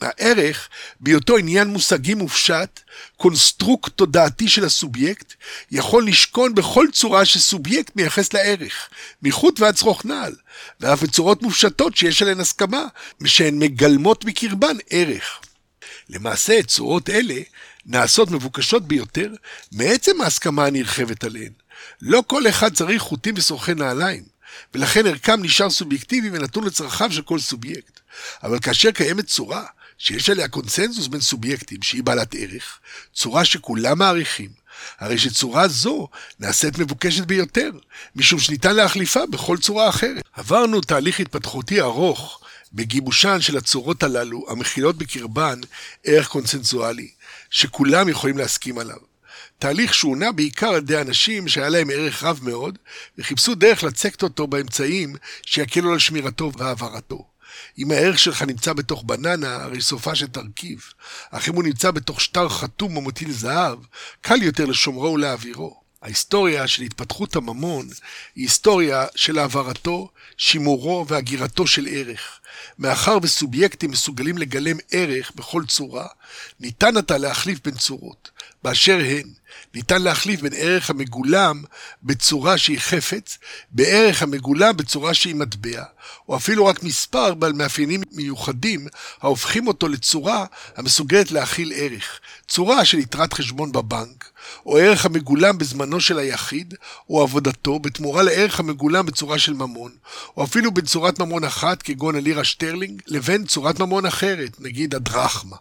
הערך, 0.00 0.68
בהיותו 1.00 1.36
עניין 1.36 1.68
מושגי 1.68 2.14
מופשט, 2.14 2.80
קונסטרוקט 3.16 3.92
תודעתי 3.96 4.48
של 4.48 4.64
הסובייקט, 4.64 5.32
יכול 5.70 6.06
לשכון 6.06 6.54
בכל 6.54 6.86
צורה 6.92 7.24
שסובייקט 7.24 7.96
מייחס 7.96 8.32
לערך, 8.32 8.88
מחוט 9.22 9.60
ועד 9.60 9.74
צרוך 9.74 10.04
נעל, 10.04 10.34
ואף 10.80 11.02
בצורות 11.02 11.42
מופשטות 11.42 11.96
שיש 11.96 12.22
עליהן 12.22 12.40
הסכמה, 12.40 12.86
שהן 13.24 13.58
מגלמות 13.58 14.24
בקרבן 14.24 14.76
ערך. 14.90 15.40
למעשה, 16.08 16.62
צורות 16.62 17.10
אלה 17.10 17.40
נעשות 17.86 18.30
מבוקשות 18.30 18.88
ביותר 18.88 19.32
מעצם 19.72 20.20
ההסכמה 20.20 20.66
הנרחבת 20.66 21.24
עליהן. 21.24 21.52
לא 22.02 22.22
כל 22.26 22.48
אחד 22.48 22.74
צריך 22.74 23.02
חוטים 23.02 23.34
ושוחי 23.36 23.74
נעליים, 23.74 24.22
ולכן 24.74 25.06
ערכם 25.06 25.42
נשאר 25.42 25.70
סובייקטיבי 25.70 26.30
ונתון 26.32 26.64
לצרכיו 26.64 27.12
של 27.12 27.22
כל 27.22 27.38
סובייקט. 27.38 28.00
אבל 28.42 28.58
כאשר 28.60 28.90
קיימת 28.90 29.26
צורה 29.26 29.64
שיש 29.98 30.30
עליה 30.30 30.48
קונסנזוס 30.48 31.06
בין 31.06 31.20
סובייקטים 31.20 31.82
שהיא 31.82 32.02
בעלת 32.02 32.34
ערך, 32.34 32.78
צורה 33.14 33.44
שכולם 33.44 33.98
מעריכים, 33.98 34.50
הרי 34.98 35.18
שצורה 35.18 35.68
זו 35.68 36.08
נעשית 36.40 36.78
מבוקשת 36.78 37.24
ביותר, 37.24 37.70
משום 38.16 38.40
שניתן 38.40 38.76
להחליפה 38.76 39.26
בכל 39.26 39.58
צורה 39.58 39.88
אחרת. 39.88 40.24
עברנו 40.32 40.80
תהליך 40.80 41.20
התפתחותי 41.20 41.80
ארוך 41.80 42.40
בגיבושן 42.72 43.40
של 43.40 43.56
הצורות 43.56 44.02
הללו, 44.02 44.44
המכילות 44.48 44.98
בקרבן 44.98 45.60
ערך 46.04 46.28
קונסנזואלי, 46.28 47.08
שכולם 47.54 48.08
יכולים 48.08 48.38
להסכים 48.38 48.78
עליו. 48.78 48.96
תהליך 49.58 49.94
שהונע 49.94 50.30
בעיקר 50.30 50.68
על 50.68 50.76
ידי 50.76 51.00
אנשים 51.00 51.48
שהיה 51.48 51.68
להם 51.68 51.90
ערך 51.90 52.22
רב 52.22 52.40
מאוד, 52.42 52.78
וחיפשו 53.18 53.54
דרך 53.54 53.84
לצקת 53.84 54.22
אותו 54.22 54.46
באמצעים 54.46 55.16
שיקלו 55.46 55.92
על 55.92 55.98
שמירתו 55.98 56.52
והעברתו. 56.58 57.28
אם 57.78 57.90
הערך 57.90 58.18
שלך 58.18 58.42
נמצא 58.42 58.72
בתוך 58.72 59.02
בננה, 59.06 59.56
הרי 59.56 59.80
סופה 59.80 60.14
שתרכיב. 60.14 60.82
אך 61.30 61.48
אם 61.48 61.54
הוא 61.54 61.64
נמצא 61.64 61.90
בתוך 61.90 62.20
שטר 62.20 62.48
חתום 62.48 62.96
או 62.96 63.02
מטיל 63.02 63.32
זהב, 63.32 63.78
קל 64.20 64.42
יותר 64.42 64.64
לשומרו 64.64 65.12
ולהעבירו. 65.12 65.83
ההיסטוריה 66.04 66.66
של 66.68 66.82
התפתחות 66.82 67.36
הממון 67.36 67.88
היא 68.34 68.44
היסטוריה 68.44 69.06
של 69.14 69.38
העברתו, 69.38 70.08
שימורו 70.36 71.06
והגירתו 71.08 71.66
של 71.66 71.86
ערך. 71.90 72.40
מאחר 72.78 73.18
וסובייקטים 73.22 73.90
מסוגלים 73.90 74.38
לגלם 74.38 74.76
ערך 74.90 75.32
בכל 75.34 75.62
צורה, 75.68 76.06
ניתן 76.60 76.96
עתה 76.96 77.18
להחליף 77.18 77.58
בין 77.64 77.74
צורות, 77.74 78.30
באשר 78.64 78.98
הן. 79.06 79.28
ניתן 79.74 80.02
להחליף 80.02 80.40
בין 80.40 80.52
ערך 80.56 80.90
המגולם 80.90 81.62
בצורה 82.02 82.58
שהיא 82.58 82.78
חפץ, 82.78 83.38
בערך 83.70 84.22
המגולם 84.22 84.76
בצורה 84.76 85.14
שהיא 85.14 85.34
מטבע, 85.34 85.82
או 86.28 86.36
אפילו 86.36 86.66
רק 86.66 86.82
מספר 86.82 87.34
בעל 87.34 87.52
מאפיינים 87.52 88.02
מיוחדים 88.12 88.86
ההופכים 89.20 89.68
אותו 89.68 89.88
לצורה 89.88 90.46
המסוגלת 90.76 91.30
להכיל 91.30 91.72
ערך, 91.76 92.20
צורה 92.48 92.84
של 92.84 92.98
יתרת 92.98 93.32
חשבון 93.32 93.72
בבנק, 93.72 94.30
או 94.66 94.78
ערך 94.78 95.06
המגולם 95.06 95.58
בזמנו 95.58 96.00
של 96.00 96.18
היחיד, 96.18 96.74
או 97.10 97.22
עבודתו, 97.22 97.78
בתמורה 97.78 98.22
לערך 98.22 98.60
המגולם 98.60 99.06
בצורה 99.06 99.38
של 99.38 99.52
ממון, 99.52 99.92
או 100.36 100.44
אפילו 100.44 100.70
בין 100.70 100.84
צורת 100.84 101.18
ממון 101.18 101.44
אחת, 101.44 101.82
כגון 101.82 102.16
הלירה 102.16 102.44
שטרלינג, 102.44 103.02
לבין 103.06 103.44
צורת 103.46 103.80
ממון 103.80 104.06
אחרת, 104.06 104.60
נגיד 104.60 104.94
הדרחמה. 104.94 105.56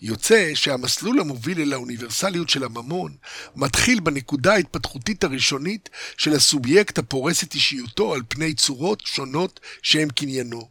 יוצא 0.00 0.50
שהמסלול 0.54 1.20
המוביל 1.20 1.60
אל 1.60 1.72
האוניברסליות 1.72 2.48
של 2.48 2.64
הממון 2.64 3.16
מתחיל 3.56 4.00
בנקודה 4.00 4.52
ההתפתחותית 4.52 5.24
הראשונית 5.24 5.88
של 6.16 6.32
הסובייקט 6.32 6.98
הפורס 6.98 7.44
את 7.44 7.54
אישיותו 7.54 8.14
על 8.14 8.20
פני 8.28 8.54
צורות 8.54 9.02
שונות 9.06 9.60
שהן 9.82 10.08
קניינו. 10.10 10.68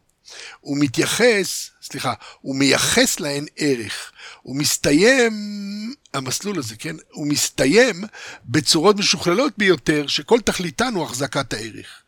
הוא 0.60 0.76
מתייחס, 0.80 1.70
סליחה, 1.82 2.12
הוא 2.40 2.56
מייחס 2.56 3.20
להן 3.20 3.46
ערך. 3.56 4.12
הוא 4.42 4.56
מסתיים, 4.56 5.32
המסלול 6.14 6.58
הזה, 6.58 6.76
כן? 6.76 6.96
הוא 7.12 7.26
מסתיים 7.26 8.04
בצורות 8.44 8.96
משוכללות 8.96 9.52
ביותר, 9.58 10.06
שכל 10.06 10.40
תכליתן 10.40 10.94
הוא 10.94 11.04
החזקת 11.04 11.52
הערך. 11.52 12.02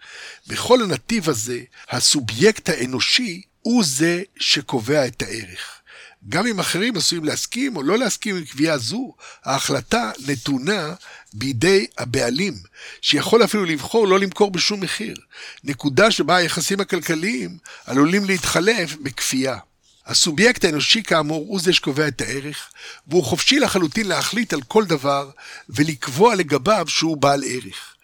בכל 0.46 0.82
הנתיב 0.82 1.28
הזה, 1.28 1.60
הסובייקט 1.90 2.68
האנושי 2.68 3.42
הוא 3.62 3.84
זה 3.86 4.22
שקובע 4.36 5.06
את 5.06 5.22
הערך. 5.22 5.79
גם 6.28 6.46
אם 6.46 6.60
אחרים 6.60 6.96
עשויים 6.96 7.24
להסכים 7.24 7.76
או 7.76 7.82
לא 7.82 7.98
להסכים 7.98 8.36
עם 8.36 8.44
קביעה 8.44 8.78
זו, 8.78 9.14
ההחלטה 9.44 10.10
נתונה 10.26 10.94
בידי 11.32 11.86
הבעלים, 11.98 12.54
שיכול 13.00 13.44
אפילו 13.44 13.64
לבחור 13.64 14.08
לא 14.08 14.18
למכור 14.18 14.50
בשום 14.50 14.80
מחיר. 14.80 15.16
נקודה 15.64 16.10
שבה 16.10 16.36
היחסים 16.36 16.80
הכלכליים 16.80 17.58
עלולים 17.86 18.24
להתחלף 18.24 18.96
בכפייה. 19.02 19.58
הסובייקט 20.06 20.64
האנושי 20.64 21.02
כאמור 21.02 21.44
הוא 21.48 21.60
זה 21.60 21.72
שקובע 21.72 22.08
את 22.08 22.20
הערך, 22.20 22.68
והוא 23.06 23.24
חופשי 23.24 23.58
לחלוטין 23.58 24.08
להחליט 24.08 24.52
על 24.52 24.62
כל 24.62 24.84
דבר 24.84 25.30
ולקבוע 25.68 26.34
לגביו 26.34 26.84
שהוא 26.88 27.16
בעל 27.16 27.42
ערך. 27.46 27.94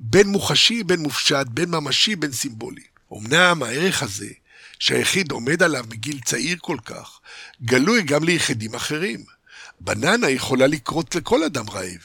בין 0.00 0.28
מוחשי, 0.28 0.82
בין 0.82 1.00
מופשט, 1.00 1.46
בין 1.48 1.70
ממשי, 1.70 2.16
בין 2.16 2.32
סימבולי. 2.32 2.82
אמנם 3.12 3.62
הערך 3.62 4.02
הזה 4.02 4.28
שהיחיד 4.82 5.32
עומד 5.32 5.62
עליו 5.62 5.84
מגיל 5.90 6.20
צעיר 6.24 6.56
כל 6.60 6.76
כך, 6.84 7.20
גלוי 7.62 8.02
גם 8.02 8.24
ליחידים 8.24 8.74
אחרים. 8.74 9.24
בננה 9.80 10.30
יכולה 10.30 10.66
לקרוץ 10.66 11.14
לכל 11.14 11.44
אדם 11.44 11.70
רעב, 11.70 12.00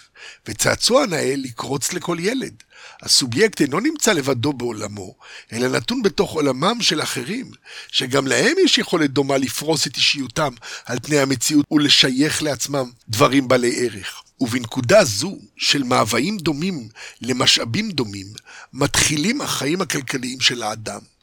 וצעצוע 0.48 1.06
נאה 1.06 1.34
לקרוץ 1.38 1.94
לכל 1.94 2.18
ילד. 2.20 2.64
הסובייקט 3.02 3.62
אינו 3.62 3.80
נמצא 3.80 4.14
לבדו 4.14 4.54
בעולמו, 4.54 5.16
אלא 5.54 5.68
נתון 5.68 6.04
בתוך 6.04 6.32
עולמם 6.32 6.78
של 6.82 7.02
אחרים, 7.02 7.52
שגם 7.92 8.28
להם 8.28 8.56
יש 8.66 8.78
יכולת 8.78 9.12
דומה 9.12 9.38
לפרוס 9.38 9.88
את 9.88 9.98
אישיותם 9.98 10.54
על 10.86 11.00
פני 11.00 11.20
המציאות 11.20 11.66
ולשייך 11.72 12.44
לעצמם 12.44 12.92
דברים 13.10 13.48
בעלי 13.48 13.86
ערך. 13.86 14.24
ובנקודה 14.40 15.04
זו 15.04 15.38
של 15.58 15.84
מאוויים 15.84 16.38
דומים 16.38 16.90
למשאבים 17.22 17.92
דומים, 17.92 18.28
מתחילים 18.74 19.42
החיים 19.42 19.82
הכלכליים 19.82 20.42
של 20.42 20.64
האדם. 20.64 21.17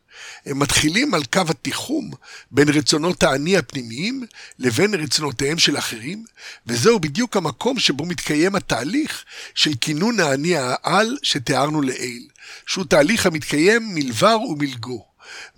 הם 0.47 0.59
מתחילים 0.59 1.15
על 1.15 1.25
קו 1.25 1.43
התיחום 1.49 2.11
בין 2.51 2.69
רצונות 2.69 3.23
האני 3.23 3.57
הפנימיים 3.57 4.27
לבין 4.59 4.95
רצונותיהם 4.95 5.59
של 5.59 5.79
אחרים, 5.79 6.25
וזהו 6.67 7.01
בדיוק 7.01 7.37
המקום 7.37 7.79
שבו 7.79 8.07
מתקיים 8.07 8.55
התהליך 8.55 9.25
של 9.55 9.71
כינון 9.81 10.21
האני 10.21 10.57
העל 10.57 11.17
שתיארנו 11.23 11.83
לעיל, 11.83 12.29
שהוא 12.67 12.85
תהליך 12.85 13.27
המתקיים 13.27 13.95
מלבר 13.95 14.41
ומלגו. 14.41 15.07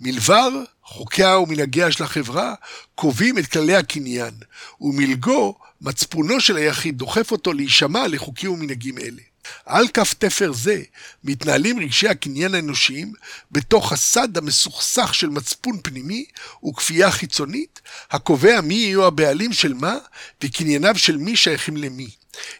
מלבר, 0.01 0.49
חוקיה 0.83 1.39
ומנהגיה 1.39 1.91
של 1.91 2.03
החברה 2.03 2.53
קובעים 2.95 3.37
את 3.37 3.47
כללי 3.47 3.75
הקניין, 3.75 4.33
ומלגו, 4.81 5.57
מצפונו 5.81 6.39
של 6.39 6.57
היחיד 6.57 6.97
דוחף 6.97 7.31
אותו 7.31 7.53
להישמע 7.53 8.07
לחוקים 8.07 8.51
ומנהגים 8.51 8.97
אלה. 8.97 9.21
על 9.65 9.87
כף 9.87 10.13
תפר 10.13 10.51
זה 10.53 10.81
מתנהלים 11.23 11.79
רגשי 11.79 12.07
הקניין 12.07 12.55
האנושיים 12.55 13.13
בתוך 13.51 13.91
הסד 13.91 14.37
המסוכסך 14.37 15.13
של 15.13 15.29
מצפון 15.29 15.79
פנימי 15.83 16.25
וכפייה 16.69 17.11
חיצונית, 17.11 17.81
הקובע 18.11 18.61
מי 18.61 18.73
יהיו 18.73 19.05
הבעלים 19.05 19.53
של 19.53 19.73
מה 19.73 19.95
וקנייניו 20.43 20.97
של 20.97 21.17
מי 21.17 21.35
שייכים 21.35 21.77
למי. 21.77 22.09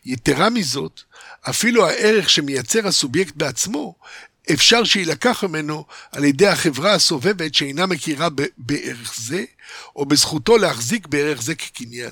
יתרה 0.05 0.49
מזאת, 0.49 1.01
אפילו 1.49 1.87
הערך 1.87 2.29
שמייצר 2.29 2.87
הסובייקט 2.87 3.35
בעצמו, 3.35 3.95
אפשר 4.53 4.83
שיילקח 4.83 5.43
ממנו 5.43 5.85
על 6.11 6.23
ידי 6.23 6.47
החברה 6.47 6.93
הסובבת 6.93 7.53
שאינה 7.55 7.85
מכירה 7.85 8.27
בערך 8.57 9.13
זה, 9.17 9.43
או 9.95 10.05
בזכותו 10.05 10.57
להחזיק 10.57 11.07
בערך 11.07 11.41
זה 11.41 11.55
כקניין. 11.55 12.11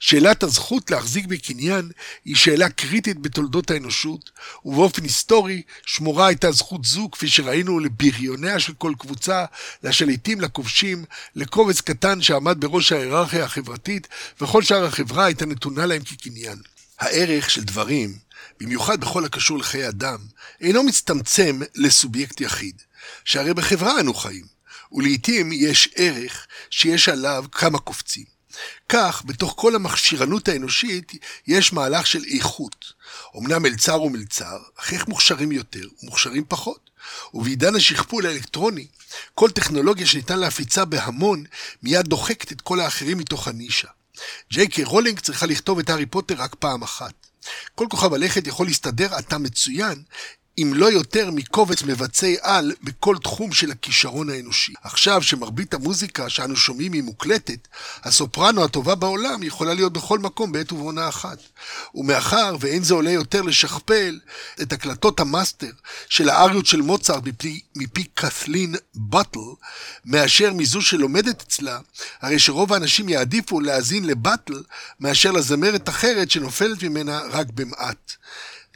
שאלת 0.00 0.42
הזכות 0.42 0.90
להחזיק 0.90 1.26
בקניין 1.26 1.90
היא 2.24 2.36
שאלה 2.36 2.68
קריטית 2.68 3.18
בתולדות 3.18 3.70
האנושות, 3.70 4.30
ובאופן 4.64 5.02
היסטורי 5.02 5.62
שמורה 5.86 6.26
הייתה 6.26 6.52
זכות 6.52 6.84
זו, 6.84 7.08
כפי 7.12 7.28
שראינו, 7.28 7.80
לבריוניה 7.80 8.60
של 8.60 8.72
כל 8.72 8.92
קבוצה, 8.98 9.44
לשליטים, 9.82 10.40
לכובשים, 10.40 11.04
לקובץ 11.34 11.80
קטן 11.80 12.22
שעמד 12.22 12.60
בראש 12.60 12.92
ההיררכיה 12.92 13.44
החברתית, 13.44 14.08
וכל 14.40 14.62
שאר 14.62 14.84
החברה 14.84 15.24
הייתה 15.24 15.46
נתונה 15.46 15.86
להם 15.86 16.02
כקניין. 16.02 16.58
הערך 16.98 17.50
של 17.50 17.64
דברים, 17.64 18.18
במיוחד 18.60 19.00
בכל 19.00 19.24
הקשור 19.24 19.58
לחיי 19.58 19.88
אדם, 19.88 20.18
אינו 20.60 20.82
מצטמצם 20.82 21.60
לסובייקט 21.74 22.40
יחיד, 22.40 22.82
שהרי 23.24 23.54
בחברה 23.54 24.00
אנו 24.00 24.14
חיים, 24.14 24.44
ולעיתים 24.92 25.52
יש 25.52 25.88
ערך 25.94 26.46
שיש 26.70 27.08
עליו 27.08 27.44
כמה 27.52 27.78
קופצים. 27.78 28.37
כך, 28.88 29.22
בתוך 29.26 29.54
כל 29.56 29.74
המכשירנות 29.74 30.48
האנושית, 30.48 31.12
יש 31.46 31.72
מהלך 31.72 32.06
של 32.06 32.24
איכות. 32.34 32.92
אמנם 33.36 33.62
מלצר 33.62 33.92
הוא 33.92 34.10
מלצר, 34.10 34.58
אך 34.76 34.92
איך 34.92 35.08
מוכשרים 35.08 35.52
יותר 35.52 35.84
ומוכשרים 36.02 36.44
פחות. 36.48 36.90
ובעידן 37.34 37.76
השכפול 37.76 38.26
האלקטרוני, 38.26 38.86
כל 39.34 39.50
טכנולוגיה 39.50 40.06
שניתן 40.06 40.38
להפיצה 40.38 40.84
בהמון, 40.84 41.44
מיד 41.82 42.06
דוחקת 42.06 42.52
את 42.52 42.60
כל 42.60 42.80
האחרים 42.80 43.18
מתוך 43.18 43.48
הנישה. 43.48 43.88
ג'יי 44.52 44.68
קיי 44.68 44.84
רולינג 44.84 45.20
צריכה 45.20 45.46
לכתוב 45.46 45.78
את 45.78 45.90
הארי 45.90 46.06
פוטר 46.06 46.34
רק 46.38 46.54
פעם 46.54 46.82
אחת. 46.82 47.12
כל 47.74 47.86
כוכב 47.90 48.14
הלכת 48.14 48.46
יכול 48.46 48.66
להסתדר 48.66 49.14
עתה 49.14 49.38
מצוין 49.38 50.02
אם 50.62 50.72
לא 50.74 50.92
יותר 50.92 51.30
מקובץ 51.30 51.82
מבצעי 51.82 52.36
על 52.40 52.72
בכל 52.82 53.16
תחום 53.22 53.52
של 53.52 53.70
הכישרון 53.70 54.30
האנושי. 54.30 54.72
עכשיו 54.82 55.22
שמרבית 55.22 55.74
המוזיקה 55.74 56.28
שאנו 56.28 56.56
שומעים 56.56 56.92
היא 56.92 57.02
מוקלטת, 57.02 57.68
הסופרנו 58.04 58.64
הטובה 58.64 58.94
בעולם 58.94 59.42
יכולה 59.42 59.74
להיות 59.74 59.92
בכל 59.92 60.18
מקום 60.18 60.52
בעת 60.52 60.72
ובעונה 60.72 61.08
אחת. 61.08 61.38
ומאחר 61.94 62.56
ואין 62.60 62.82
זה 62.82 62.94
עולה 62.94 63.10
יותר 63.10 63.42
לשכפל 63.42 64.18
את 64.62 64.72
הקלטות 64.72 65.20
המאסטר 65.20 65.70
של 66.08 66.28
האריות 66.28 66.66
של 66.66 66.80
מוצרט 66.80 67.22
מפי, 67.26 67.60
מפי 67.76 68.04
קת'לין 68.04 68.74
באטל, 68.94 69.40
מאשר 70.04 70.52
מזו 70.52 70.82
שלומדת 70.82 71.42
אצלה, 71.42 71.78
הרי 72.20 72.38
שרוב 72.38 72.72
האנשים 72.72 73.08
יעדיפו 73.08 73.60
להאזין 73.60 74.04
לבטל 74.04 74.62
מאשר 75.00 75.30
לזמרת 75.30 75.88
אחרת 75.88 76.30
שנופלת 76.30 76.82
ממנה 76.82 77.20
רק 77.30 77.46
במעט. 77.54 78.12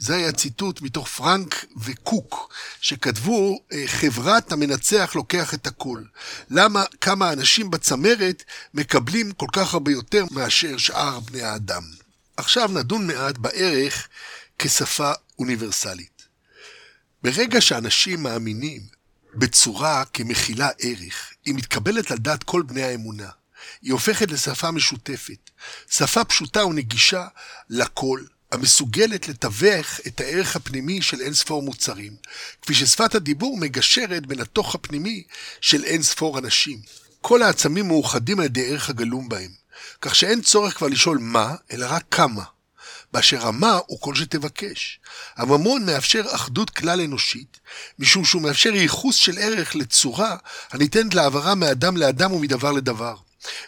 זה 0.03 0.15
היה 0.15 0.31
ציטוט 0.31 0.81
מתוך 0.81 1.07
פרנק 1.07 1.65
וקוק, 1.77 2.53
שכתבו, 2.81 3.59
אה, 3.71 3.83
חברת 3.87 4.51
המנצח 4.51 5.11
לוקח 5.15 5.53
את 5.53 5.67
הכל. 5.67 6.01
למה 6.49 6.83
כמה 7.01 7.33
אנשים 7.33 7.71
בצמרת 7.71 8.43
מקבלים 8.73 9.31
כל 9.31 9.45
כך 9.53 9.73
הרבה 9.73 9.91
יותר 9.91 10.25
מאשר 10.31 10.77
שאר 10.77 11.19
בני 11.19 11.41
האדם. 11.41 11.83
עכשיו 12.37 12.69
נדון 12.73 13.07
מעט 13.07 13.37
בערך 13.37 14.07
כשפה 14.59 15.11
אוניברסלית. 15.39 16.27
ברגע 17.23 17.61
שאנשים 17.61 18.23
מאמינים 18.23 18.81
בצורה 19.35 20.03
כמכילה 20.05 20.69
ערך, 20.79 21.33
היא 21.45 21.55
מתקבלת 21.55 22.11
על 22.11 22.17
דעת 22.17 22.43
כל 22.43 22.61
בני 22.61 22.83
האמונה. 22.83 23.29
היא 23.81 23.93
הופכת 23.93 24.31
לשפה 24.31 24.71
משותפת, 24.71 25.49
שפה 25.89 26.23
פשוטה 26.23 26.65
ונגישה 26.65 27.27
לכל, 27.69 28.19
המסוגלת 28.53 29.27
לתווך 29.27 29.99
את 30.07 30.21
הערך 30.21 30.55
הפנימי 30.55 31.01
של 31.01 31.21
אין 31.21 31.33
ספור 31.33 31.63
מוצרים, 31.63 32.15
כפי 32.61 32.73
ששפת 32.73 33.15
הדיבור 33.15 33.57
מגשרת 33.57 34.25
בין 34.25 34.39
התוך 34.39 34.75
הפנימי 34.75 35.23
של 35.61 35.83
אין 35.83 36.03
ספור 36.03 36.39
אנשים. 36.39 36.79
כל 37.21 37.41
העצמים 37.43 37.87
מאוחדים 37.87 38.39
על 38.39 38.45
ידי 38.45 38.69
ערך 38.69 38.89
הגלום 38.89 39.29
בהם, 39.29 39.51
כך 40.01 40.15
שאין 40.15 40.41
צורך 40.41 40.77
כבר 40.77 40.87
לשאול 40.87 41.17
מה, 41.17 41.55
אלא 41.71 41.85
רק 41.89 42.03
כמה. 42.11 42.43
באשר 43.13 43.47
המה 43.47 43.79
הוא 43.87 43.99
כל 44.01 44.15
שתבקש. 44.15 44.99
הממון 45.35 45.85
מאפשר 45.85 46.23
אחדות 46.29 46.69
כלל 46.69 47.01
אנושית, 47.01 47.59
משום 47.99 48.25
שהוא 48.25 48.41
מאפשר 48.41 48.69
ייחוס 48.69 49.15
של 49.15 49.37
ערך 49.37 49.75
לצורה 49.75 50.35
הניתנת 50.71 51.13
להעברה 51.13 51.55
מאדם 51.55 51.97
לאדם 51.97 52.31
ומדבר 52.31 52.71
לדבר. 52.71 53.15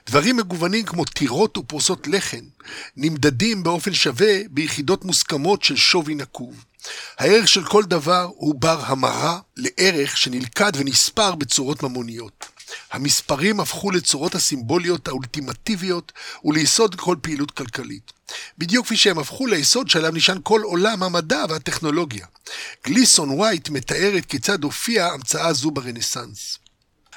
דברים 0.08 0.38
מגוונים 0.38 0.86
כמו 0.86 1.06
טירות 1.06 1.58
ופרוסות 1.58 2.08
לחם 2.08 2.46
נמדדים 2.98 3.64
באופן 3.64 3.94
שווה 3.94 4.40
ביחידות 4.50 5.06
מוסכמות 5.06 5.64
של 5.64 5.76
שווי 5.76 6.16
נקוב. 6.16 6.66
הערך 7.18 7.48
של 7.48 7.66
כל 7.66 7.84
דבר 7.84 8.30
הוא 8.36 8.56
בר 8.60 8.82
המרה 8.86 9.40
לערך 9.58 10.18
שנלכד 10.18 10.72
ונספר 10.76 11.36
בצורות 11.36 11.84
ממוניות. 11.84 12.46
המספרים 12.92 13.60
הפכו 13.60 13.92
לצורות 13.92 14.36
הסימבוליות 14.36 15.08
האולטימטיביות 15.08 16.12
וליסוד 16.46 16.96
כל 16.96 17.16
פעילות 17.22 17.52
כלכלית. 17.52 18.12
בדיוק 18.58 18.86
כפי 18.86 18.98
שהם 18.98 19.20
הפכו 19.20 19.48
ליסוד 19.48 19.90
שעליו 19.90 20.12
נשען 20.12 20.38
כל 20.44 20.62
עולם 20.62 21.04
המדע 21.04 21.46
והטכנולוגיה. 21.50 22.26
גליסון 22.86 23.30
ווייט 23.30 23.70
מתארת 23.70 24.26
כיצד 24.26 24.64
הופיעה 24.64 25.14
המצאה 25.14 25.54
זו 25.54 25.72
ברנסאנס. 25.72 26.58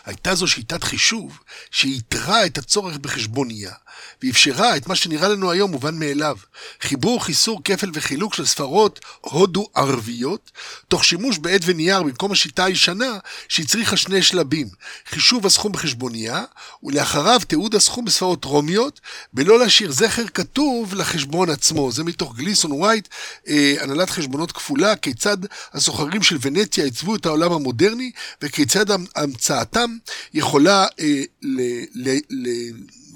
הייתה 0.09 0.35
זו 0.35 0.49
שיטת 0.49 0.85
חישוב 0.85 1.39
שייתרה 1.71 2.47
את 2.47 2.59
הצורך 2.59 2.97
בחשבונייה, 2.97 3.73
ואפשרה 4.23 4.77
את 4.77 4.87
מה 4.87 4.95
שנראה 4.95 5.29
לנו 5.29 5.51
היום 5.51 5.71
מובן 5.71 5.99
מאליו, 5.99 6.37
חיבור, 6.81 7.25
חיסור, 7.25 7.61
כפל 7.65 7.91
וחילוק 7.95 8.35
של 8.35 8.47
ספרות 8.47 9.01
הודו-ערביות, 9.21 10.51
תוך 10.89 11.05
שימוש 11.05 11.39
בעט 11.39 11.61
ונייר 11.65 12.03
במקום 12.03 12.33
השיטה 12.33 12.65
הישנה 12.65 13.19
שהצריכה 13.49 13.97
שני 13.97 14.23
שלבים, 14.23 14.69
חישוב 15.07 15.47
הסכום 15.47 15.73
בחשבונייה, 15.73 16.45
ולאחריו 16.83 17.41
תיעוד 17.47 17.75
הסכום 17.75 18.05
בספרות 18.05 18.45
רומיות, 18.45 19.01
בלא 19.33 19.59
להשאיר 19.59 19.93
זכר 19.93 20.27
כתוב 20.35 20.95
לחשבון 20.95 21.51
עצמו. 21.51 21.93
זה 21.93 22.05
מתוך 22.05 22.37
גליסון 22.37 22.73
ווייט, 22.73 23.09
אה, 23.49 23.75
הנהלת 23.81 24.11
חשבונות 24.11 24.53
כפולה, 24.53 24.97
כיצד 24.97 25.37
הסוחרים 25.73 26.23
של 26.23 26.37
ונציה 26.41 26.85
עיצבו 26.85 27.17
את 27.17 27.27
העולם 27.27 27.53
המודרני, 27.53 28.11
וכיצד 28.43 28.87
המצאתם 29.17 29.97
יכולה 30.35 30.87
אה, 31.01 31.23
ל, 31.43 31.61
ל, 31.95 32.19
ל, 32.31 32.49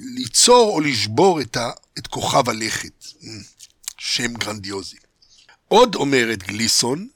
ליצור 0.03 0.71
או 0.75 0.81
לשבור 0.81 1.41
את, 1.41 1.57
ה, 1.57 1.71
את 1.99 2.07
כוכב 2.07 2.49
הלכת. 2.49 3.05
שם 3.99 4.35
גרנדיוזי. 4.35 4.97
עוד 5.69 5.95
אומרת 5.95 6.43
גליסון, 6.43 7.09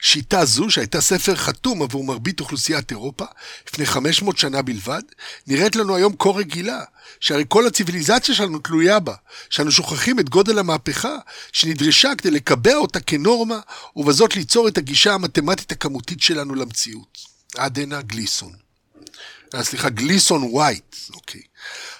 שיטה 0.00 0.44
זו, 0.44 0.70
שהייתה 0.70 1.00
ספר 1.00 1.36
חתום 1.36 1.82
עבור 1.82 2.04
מרבית 2.04 2.40
אוכלוסיית 2.40 2.90
אירופה, 2.90 3.24
לפני 3.68 3.86
500 3.86 4.38
שנה 4.38 4.62
בלבד, 4.62 5.02
נראית 5.46 5.76
לנו 5.76 5.96
היום 5.96 6.16
כה 6.18 6.30
רגילה, 6.30 6.84
שהרי 7.20 7.44
כל 7.48 7.66
הציוויליזציה 7.66 8.34
שלנו 8.34 8.58
תלויה 8.58 9.00
בה, 9.00 9.14
שאנו 9.50 9.72
שוכחים 9.72 10.20
את 10.20 10.28
גודל 10.28 10.58
המהפכה 10.58 11.16
שנדרשה 11.52 12.12
כדי 12.18 12.30
לקבע 12.30 12.74
אותה 12.74 13.00
כנורמה, 13.00 13.60
ובזאת 13.96 14.36
ליצור 14.36 14.68
את 14.68 14.78
הגישה 14.78 15.14
המתמטית 15.14 15.72
הכמותית 15.72 16.22
שלנו 16.22 16.54
למציאות. 16.54 17.18
עד 17.56 17.78
הנה 17.78 18.02
גליסון. 18.02 18.65
אה, 19.54 19.64
סליחה, 19.64 19.88
גליסון 19.88 20.42
ווייט, 20.42 20.96
אוקיי. 21.14 21.40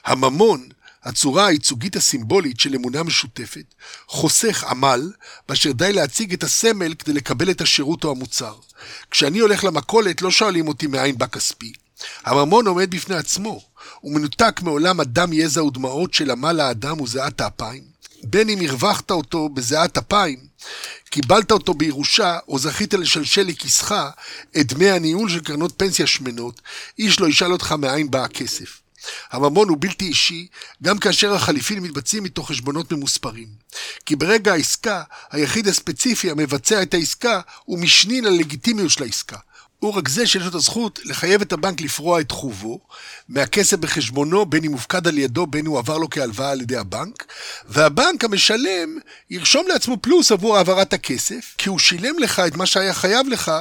הממון, 0.04 0.68
הצורה 1.04 1.46
הייצוגית 1.46 1.96
הסימבולית 1.96 2.60
של 2.60 2.74
אמונה 2.74 3.02
משותפת, 3.02 3.74
חוסך 4.06 4.64
עמל, 4.64 5.12
באשר 5.48 5.72
די 5.72 5.92
להציג 5.92 6.32
את 6.32 6.42
הסמל 6.42 6.94
כדי 6.94 7.12
לקבל 7.12 7.50
את 7.50 7.60
השירות 7.60 8.04
או 8.04 8.10
המוצר. 8.10 8.54
כשאני 9.10 9.38
הולך 9.38 9.64
למכולת 9.64 10.22
לא 10.22 10.30
שואלים 10.30 10.68
אותי 10.68 10.86
מאין 10.86 11.18
בא 11.18 11.26
כספי. 11.26 11.72
הממון 12.24 12.66
עומד 12.66 12.90
בפני 12.90 13.16
עצמו, 13.16 13.60
הוא 14.00 14.14
מנותק 14.14 14.60
מעולם 14.62 15.00
הדם, 15.00 15.32
יזע 15.32 15.64
ודמעות 15.64 16.14
של 16.14 16.30
עמל 16.30 16.60
האדם 16.60 17.00
וזיעת 17.00 17.40
האפיים. 17.40 17.82
בין 18.22 18.48
אם 18.48 18.58
הרווחת 18.68 19.10
אותו 19.10 19.48
בזיעת 19.48 19.98
אפיים, 19.98 20.45
קיבלת 21.10 21.50
אותו 21.52 21.74
בירושה, 21.74 22.38
או 22.48 22.58
זכית 22.58 22.94
לשלשל 22.94 23.42
לכיסך 23.42 23.94
את 24.60 24.66
דמי 24.72 24.90
הניהול 24.90 25.28
של 25.28 25.40
קרנות 25.40 25.72
פנסיה 25.76 26.06
שמנות, 26.06 26.60
איש 26.98 27.20
לא 27.20 27.28
ישאל 27.28 27.52
אותך 27.52 27.72
מאין 27.72 28.10
בא 28.10 28.24
הכסף. 28.24 28.80
הממון 29.30 29.68
הוא 29.68 29.76
בלתי 29.80 30.04
אישי, 30.04 30.46
גם 30.82 30.98
כאשר 30.98 31.34
החליפין 31.34 31.78
מתבצעים 31.78 32.22
מתוך 32.22 32.48
חשבונות 32.48 32.92
ממוספרים. 32.92 33.48
כי 34.06 34.16
ברגע 34.16 34.52
העסקה, 34.52 35.02
היחיד 35.30 35.68
הספציפי 35.68 36.30
המבצע 36.30 36.82
את 36.82 36.94
העסקה 36.94 37.40
הוא 37.64 37.78
משנין 37.78 38.24
ללגיטימיות 38.24 38.90
של 38.90 39.02
העסקה. 39.02 39.36
הוא 39.78 39.94
רק 39.94 40.08
זה 40.08 40.26
שיש 40.26 40.42
לו 40.42 40.48
את 40.48 40.54
הזכות 40.54 41.00
לחייב 41.04 41.40
את 41.40 41.52
הבנק 41.52 41.80
לפרוע 41.80 42.20
את 42.20 42.30
חובו 42.30 42.80
מהכסף 43.28 43.76
בחשבונו, 43.76 44.46
בין 44.46 44.64
אם 44.64 44.70
מופקד 44.70 45.08
על 45.08 45.18
ידו, 45.18 45.46
בין 45.46 45.66
אם 45.66 45.70
הוא 45.70 45.78
עבר 45.78 45.98
לו 45.98 46.10
כהלוואה 46.10 46.50
על 46.50 46.60
ידי 46.60 46.76
הבנק, 46.76 47.24
והבנק 47.68 48.24
המשלם 48.24 48.98
ירשום 49.30 49.68
לעצמו 49.68 49.96
פלוס 50.00 50.32
עבור 50.32 50.56
העברת 50.56 50.92
הכסף, 50.92 51.54
כי 51.58 51.68
הוא 51.68 51.78
שילם 51.78 52.18
לך 52.18 52.40
את 52.40 52.56
מה 52.56 52.66
שהיה 52.66 52.94
חייב 52.94 53.26
לך, 53.28 53.52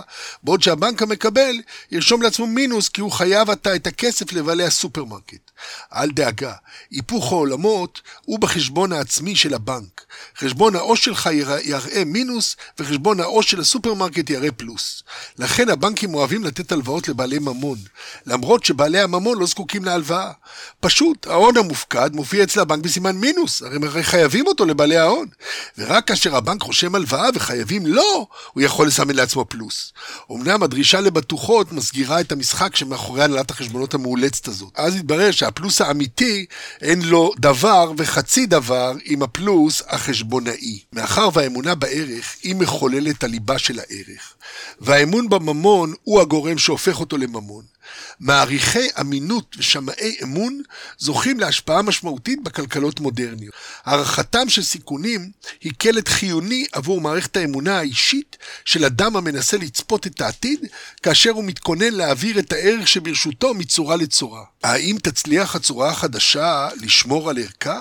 בעוד 0.43 0.63
שהבנק 0.63 1.01
המקבל 1.01 1.55
ירשום 1.91 2.21
לעצמו 2.21 2.47
מינוס, 2.47 2.89
כי 2.89 3.01
הוא 3.01 3.11
חייב 3.11 3.49
עתה 3.49 3.75
את 3.75 3.87
הכסף 3.87 4.33
לבעלי 4.33 4.63
הסופרמרקט. 4.63 5.51
אל 5.93 6.11
דאגה, 6.11 6.53
היפוך 6.91 7.31
העולמות 7.31 8.01
הוא 8.25 8.39
בחשבון 8.39 8.93
העצמי 8.93 9.35
של 9.35 9.53
הבנק. 9.53 10.05
חשבון 10.37 10.75
העו"ש 10.75 11.05
שלך 11.05 11.29
יראה 11.63 12.03
מינוס, 12.05 12.55
וחשבון 12.79 13.19
העו"ש 13.19 13.51
של 13.51 13.59
הסופרמרקט 13.59 14.29
יראה 14.29 14.51
פלוס. 14.51 15.03
לכן 15.37 15.69
הבנקים 16.05 16.15
אוהבים 16.15 16.43
לתת 16.43 16.71
הלוואות 16.71 17.07
לבעלי 17.07 17.39
ממון, 17.39 17.77
למרות 18.25 18.65
שבעלי 18.65 18.99
הממון 18.99 19.39
לא 19.39 19.45
זקוקים 19.45 19.85
להלוואה. 19.85 20.31
פשוט, 20.79 21.27
ההון 21.27 21.57
המופקד 21.57 22.09
מופיע 22.13 22.43
אצל 22.43 22.59
הבנק 22.59 22.83
בסימן 22.83 23.15
מינוס, 23.15 23.61
הרי 23.61 23.75
הם 23.75 23.83
חייבים 24.01 24.47
אותו 24.47 24.65
לבעלי 24.65 24.97
ההון. 24.97 25.27
ורק 25.77 26.07
כאשר 26.07 26.35
הבנק 26.35 26.61
רושם 26.63 26.95
הלוואה 26.95 27.29
וחייבים 27.35 27.85
לו, 27.87 28.27
הוא 28.53 28.63
יכול 28.63 28.87
לסמן 28.87 29.15
לעצמו 29.15 29.45
פלוס. 29.45 29.93
אמנם 30.31 30.63
הדרישה 30.63 31.01
לבטוחות 31.01 31.71
מסגירה 31.71 32.21
את 32.21 32.31
המשחק 32.31 32.75
שמאחורי 32.75 33.23
הנהלת 33.23 33.51
החשבונות 33.51 33.93
המאולצת 33.93 34.47
הזאת. 34.47 34.69
אז 34.75 34.95
התברר 34.95 35.31
שהפלוס 35.31 35.81
האמיתי 35.81 36.45
אין 36.81 37.01
לו 37.01 37.31
דבר 37.39 37.91
וחצי 37.97 38.45
דבר 38.45 38.93
עם 39.05 39.23
הפלוס 39.23 39.81
החשבונאי. 39.87 40.79
מאחר 40.93 41.29
והאמונה 41.33 41.75
בערך 41.75 42.35
היא 42.43 42.55
מחוללת 42.55 43.23
הליבה 43.23 43.57
של 43.57 43.79
הערך, 43.79 44.34
והאמון 44.81 45.29
בממון 45.29 45.93
הוא 46.03 46.21
הגורם 46.21 46.57
שהופך 46.57 46.99
אותו 46.99 47.17
לממון. 47.17 47.63
מעריכי 48.19 48.87
אמינות 48.99 49.55
ושמאי 49.57 50.15
אמון 50.23 50.61
זוכים 50.97 51.39
להשפעה 51.39 51.81
משמעותית 51.81 52.43
בכלכלות 52.43 52.99
מודרניות. 52.99 53.53
הערכתם 53.85 54.49
של 54.49 54.63
סיכונים 54.63 55.31
היא 55.61 55.71
קלט 55.77 56.07
חיוני 56.07 56.65
עבור 56.71 57.01
מערכת 57.01 57.37
האמונה 57.37 57.77
האישית 57.77 58.37
של 58.65 58.85
אדם 58.85 59.15
המנסה 59.15 59.57
לצפות 59.57 60.07
את 60.07 60.21
העתיד, 60.21 60.59
כאשר 61.03 61.29
הוא 61.29 61.43
מתכונן 61.43 61.93
להעביר 61.93 62.39
את 62.39 62.53
הערך 62.53 62.87
שברשותו 62.87 63.53
מצורה 63.53 63.95
לצורה. 63.95 64.43
האם 64.63 64.97
תצליח 65.03 65.55
הצורה 65.55 65.89
החדשה 65.89 66.67
לשמור 66.81 67.29
על 67.29 67.37
ערכה? 67.37 67.79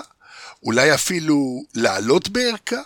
אולי 0.63 0.93
אפילו 0.93 1.63
לעלות 1.73 2.29
בערכה? 2.29 2.81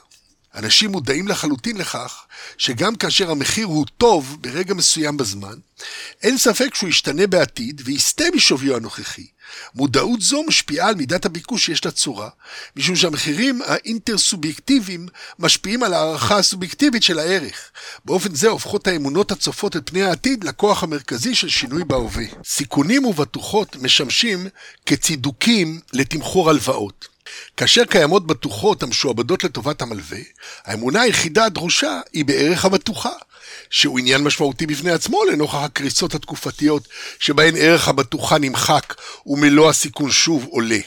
אנשים 0.56 0.92
מודעים 0.92 1.28
לחלוטין 1.28 1.78
לכך 1.78 2.24
שגם 2.58 2.96
כאשר 2.96 3.32
המחיר 3.32 3.66
הוא 3.66 3.86
טוב 3.98 4.38
ברגע 4.42 4.74
מסוים 4.74 5.18
בזמן, 5.18 5.56
אין 6.24 6.38
ספק 6.38 6.76
שהוא 6.76 6.90
ישתנה 6.90 7.28
בעתיד 7.28 7.82
ויסטה 7.86 8.24
משוויו 8.36 8.76
הנוכחי. 8.76 9.28
מודעות 9.76 10.22
זו 10.22 10.44
משפיעה 10.48 10.88
על 10.88 10.96
מידת 10.96 11.26
הביקוש 11.26 11.66
שיש 11.66 11.86
לצורה, 11.86 12.30
משום 12.76 12.96
שהמחירים 12.96 13.62
האינטרסובייקטיביים 13.66 15.08
משפיעים 15.40 15.84
על 15.84 15.94
הערכה 15.94 16.38
הסובייקטיבית 16.38 17.04
של 17.04 17.20
הערך. 17.20 17.72
באופן 18.06 18.36
זה 18.36 18.48
הופכות 18.48 18.88
האמונות 18.88 19.32
הצופות 19.32 19.76
את 19.76 19.90
פני 19.90 20.04
העתיד 20.04 20.44
לכוח 20.44 20.84
המרכזי 20.84 21.36
של 21.36 21.50
שינוי 21.50 21.84
בהווה. 21.84 22.26
סיכונים 22.46 23.06
ובטוחות 23.06 23.76
משמשים 23.76 24.48
כצידוקים 24.86 25.80
לתמחור 25.94 26.50
הלוואות. 26.50 27.08
כאשר 27.58 27.86
קיימות 27.86 28.28
בטוחות 28.28 28.84
המשועבדות 28.84 29.44
לטובת 29.44 29.82
המלווה, 29.82 30.20
האמונה 30.66 31.02
היחידה 31.02 31.46
הדרושה 31.46 32.00
היא 32.14 32.26
בערך 32.26 32.66
הבטוחה, 32.66 33.14
שהוא 33.70 34.00
עניין 34.00 34.24
משמעותי 34.24 34.66
בפני 34.66 34.92
עצמו 34.92 35.26
לנוכח 35.26 35.56
הקריסות 35.56 36.16
התקופתיות 36.16 36.88
שבהן 37.20 37.56
ערך 37.58 37.88
הבטוחה 37.88 38.38
נמחק 38.38 38.96
ומלוא 39.26 39.70
הסיכון 39.70 40.12
שוב 40.12 40.46
עולה. 40.50 40.80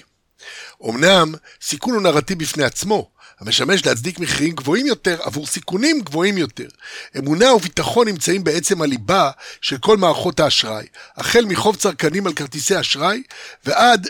אמנם, 0.88 1.34
סיכון 1.62 1.94
הוא 1.94 2.02
נרטיב 2.02 2.38
בפני 2.38 2.64
עצמו, 2.64 3.10
המשמש 3.42 3.86
להצדיק 3.86 4.18
מחירים 4.18 4.54
גבוהים 4.54 4.86
יותר 4.86 5.18
עבור 5.22 5.46
סיכונים 5.46 6.00
גבוהים 6.00 6.38
יותר. 6.38 6.68
אמונה 7.18 7.52
וביטחון 7.52 8.08
נמצאים 8.08 8.44
בעצם 8.44 8.82
הליבה 8.82 9.30
של 9.60 9.78
כל 9.78 9.96
מערכות 9.96 10.40
האשראי, 10.40 10.86
החל 11.16 11.44
מחוב 11.44 11.76
צרכנים 11.76 12.26
על 12.26 12.32
כרטיסי 12.32 12.80
אשראי 12.80 13.22
ועד 13.64 14.08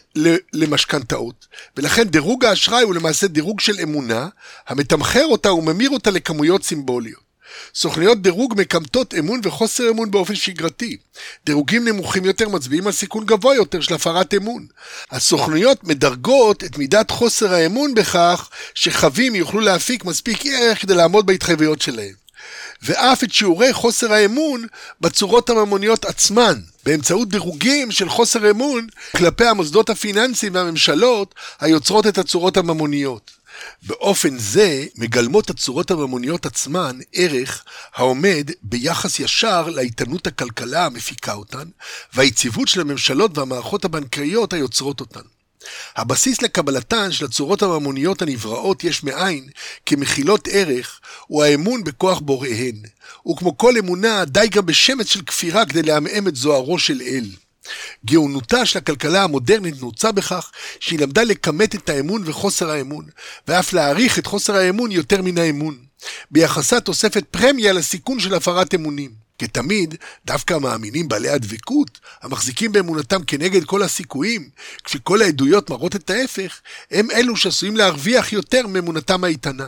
למשכנתאות. 0.52 1.46
ולכן 1.76 2.02
דירוג 2.02 2.44
האשראי 2.44 2.82
הוא 2.82 2.94
למעשה 2.94 3.26
דירוג 3.26 3.60
של 3.60 3.80
אמונה, 3.82 4.28
המתמחר 4.68 5.24
אותה 5.24 5.52
וממיר 5.52 5.90
אותה 5.90 6.10
לכמויות 6.10 6.64
סימבוליות. 6.64 7.31
סוכניות 7.74 8.22
דירוג 8.22 8.54
מקמטות 8.56 9.14
אמון 9.14 9.40
וחוסר 9.42 9.90
אמון 9.90 10.10
באופן 10.10 10.34
שגרתי. 10.34 10.96
דירוגים 11.46 11.88
נמוכים 11.88 12.24
יותר 12.24 12.48
מצביעים 12.48 12.86
על 12.86 12.92
סיכון 12.92 13.26
גבוה 13.26 13.54
יותר 13.54 13.80
של 13.80 13.94
הפרת 13.94 14.34
אמון. 14.34 14.66
הסוכנויות 15.10 15.84
מדרגות 15.84 16.64
את 16.64 16.78
מידת 16.78 17.10
חוסר 17.10 17.54
האמון 17.54 17.94
בכך 17.94 18.48
שחבים 18.74 19.34
יוכלו 19.34 19.60
להפיק 19.60 20.04
מספיק 20.04 20.46
ערך 20.46 20.82
כדי 20.82 20.94
לעמוד 20.94 21.26
בהתחייבויות 21.26 21.82
שלהם. 21.82 22.22
ואף 22.82 23.24
את 23.24 23.32
שיעורי 23.32 23.72
חוסר 23.72 24.12
האמון 24.12 24.66
בצורות 25.00 25.50
הממוניות 25.50 26.04
עצמן, 26.04 26.60
באמצעות 26.84 27.28
דירוגים 27.28 27.90
של 27.90 28.08
חוסר 28.08 28.50
אמון 28.50 28.86
כלפי 29.16 29.46
המוסדות 29.46 29.90
הפיננסיים 29.90 30.54
והממשלות 30.54 31.34
היוצרות 31.60 32.06
את 32.06 32.18
הצורות 32.18 32.56
הממוניות. 32.56 33.30
באופן 33.82 34.38
זה 34.38 34.84
מגלמות 34.96 35.50
הצורות 35.50 35.90
הממוניות 35.90 36.46
עצמן 36.46 36.98
ערך 37.12 37.64
העומד 37.94 38.50
ביחס 38.62 39.20
ישר 39.20 39.68
לאיתנות 39.68 40.26
הכלכלה 40.26 40.86
המפיקה 40.86 41.32
אותן, 41.32 41.68
והיציבות 42.14 42.68
של 42.68 42.80
הממשלות 42.80 43.38
והמערכות 43.38 43.84
הבנקאיות 43.84 44.52
היוצרות 44.52 45.00
אותן. 45.00 45.20
הבסיס 45.96 46.42
לקבלתן 46.42 47.12
של 47.12 47.24
הצורות 47.24 47.62
הממוניות 47.62 48.22
הנבראות 48.22 48.84
יש 48.84 49.04
מאין, 49.04 49.48
כמכילות 49.86 50.48
ערך, 50.52 51.00
הוא 51.26 51.44
האמון 51.44 51.84
בכוח 51.84 52.18
בוראיהן. 52.18 52.76
וכמו 53.30 53.58
כל 53.58 53.74
אמונה, 53.78 54.24
די 54.24 54.48
גם 54.50 54.66
בשמץ 54.66 55.06
של 55.06 55.22
כפירה 55.22 55.66
כדי 55.66 55.82
לעמעם 55.82 56.28
את 56.28 56.36
זוהרו 56.36 56.78
של 56.78 57.00
אל. 57.02 57.24
גאונותה 58.06 58.66
של 58.66 58.78
הכלכלה 58.78 59.24
המודרנית 59.24 59.74
נעוצה 59.80 60.12
בכך 60.12 60.50
שהיא 60.80 60.98
למדה 60.98 61.22
לכמת 61.24 61.74
את 61.74 61.88
האמון 61.88 62.22
וחוסר 62.24 62.70
האמון, 62.70 63.04
ואף 63.48 63.72
להעריך 63.72 64.18
את 64.18 64.26
חוסר 64.26 64.56
האמון 64.56 64.90
יותר 64.90 65.22
מן 65.22 65.38
האמון. 65.38 65.78
ביחסה 66.30 66.80
תוספת 66.80 67.24
פרמיה 67.30 67.72
לסיכון 67.72 68.20
של 68.20 68.34
הפרת 68.34 68.74
אמונים. 68.74 69.22
כתמיד, 69.38 69.94
דווקא 70.26 70.54
המאמינים 70.54 71.08
בעלי 71.08 71.28
הדבקות, 71.28 72.00
המחזיקים 72.22 72.72
באמונתם 72.72 73.24
כנגד 73.26 73.64
כל 73.64 73.82
הסיכויים, 73.82 74.48
כשכל 74.84 75.22
העדויות 75.22 75.70
מראות 75.70 75.96
את 75.96 76.10
ההפך, 76.10 76.60
הם 76.90 77.10
אלו 77.10 77.36
שעשויים 77.36 77.76
להרוויח 77.76 78.32
יותר 78.32 78.66
מאמונתם 78.66 79.24
האיתנה. 79.24 79.66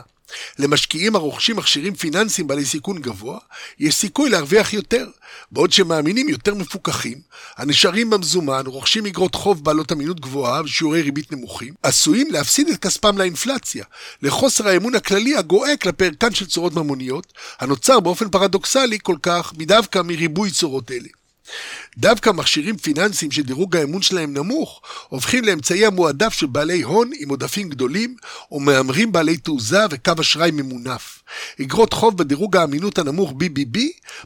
למשקיעים 0.58 1.16
הרוכשים 1.16 1.56
מכשירים 1.56 1.94
פיננסיים 1.94 2.46
בעלי 2.46 2.64
סיכון 2.64 2.98
גבוה, 2.98 3.38
יש 3.78 3.94
סיכוי 3.94 4.30
להרוויח 4.30 4.72
יותר, 4.72 5.06
בעוד 5.52 5.72
שמאמינים 5.72 6.28
יותר 6.28 6.54
מפוקחים, 6.54 7.18
הנשארים 7.56 8.10
במזומן, 8.10 8.62
רוכשים 8.66 9.06
אגרות 9.06 9.34
חוב 9.34 9.64
בעלות 9.64 9.92
אמינות 9.92 10.20
גבוהה 10.20 10.62
ושיעורי 10.62 11.02
ריבית 11.02 11.32
נמוכים, 11.32 11.74
עשויים 11.82 12.30
להפסיד 12.30 12.68
את 12.68 12.76
כספם 12.76 13.18
לאינפלציה, 13.18 13.84
לחוסר 14.22 14.68
האמון 14.68 14.94
הכללי 14.94 15.36
הגואה 15.36 15.76
כלפי 15.76 16.04
ערכן 16.04 16.34
של 16.34 16.46
צורות 16.46 16.74
ממוניות, 16.74 17.32
הנוצר 17.60 18.00
באופן 18.00 18.28
פרדוקסלי 18.28 18.98
כל 19.02 19.16
כך 19.22 19.52
מדווקא 19.58 19.98
מריבוי 20.04 20.50
צורות 20.50 20.90
אלה. 20.90 21.08
דווקא 21.98 22.30
מכשירים 22.30 22.76
פיננסיים 22.76 23.30
שדירוג 23.30 23.76
האמון 23.76 24.02
שלהם 24.02 24.34
נמוך, 24.34 24.80
הופכים 25.08 25.44
לאמצעי 25.44 25.86
המועדף 25.86 26.32
של 26.32 26.46
בעלי 26.46 26.82
הון 26.82 27.10
עם 27.18 27.28
עודפים 27.28 27.68
גדולים, 27.68 28.16
או 28.50 28.60
מהמרים 28.60 29.12
בעלי 29.12 29.36
תעוזה 29.36 29.80
וקו 29.90 30.12
אשראי 30.20 30.50
ממונף. 30.50 31.22
אגרות 31.62 31.92
חוב 31.92 32.18
בדירוג 32.18 32.56
האמינות 32.56 32.98
הנמוך 32.98 33.30
BBB 33.30 33.78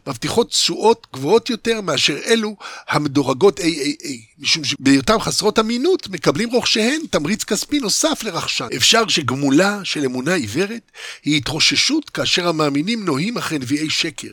מבטיחות 0.07 0.51
תשואות 0.51 1.07
גבוהות 1.15 1.51
יותר 1.51 1.81
מאשר 1.81 2.19
אלו 2.27 2.57
המדורגות 2.89 3.61
AAA, 3.61 4.09
משום 4.39 4.65
שבהיותם 4.65 5.21
חסרות 5.21 5.59
אמינות, 5.59 6.09
מקבלים 6.09 6.51
רוכשיהן 6.51 7.01
תמריץ 7.11 7.45
כספי 7.45 7.79
נוסף 7.79 8.23
לרכשן. 8.23 8.67
אפשר 8.77 9.09
שגמולה 9.09 9.81
של 9.85 10.05
אמונה 10.05 10.35
עיוורת 10.35 10.91
היא 11.25 11.37
התרוששות 11.37 12.11
כאשר 12.11 12.49
המאמינים 12.49 13.05
נוהים 13.05 13.37
אחרי 13.37 13.59
נביאי 13.59 13.91
שקר. 13.91 14.29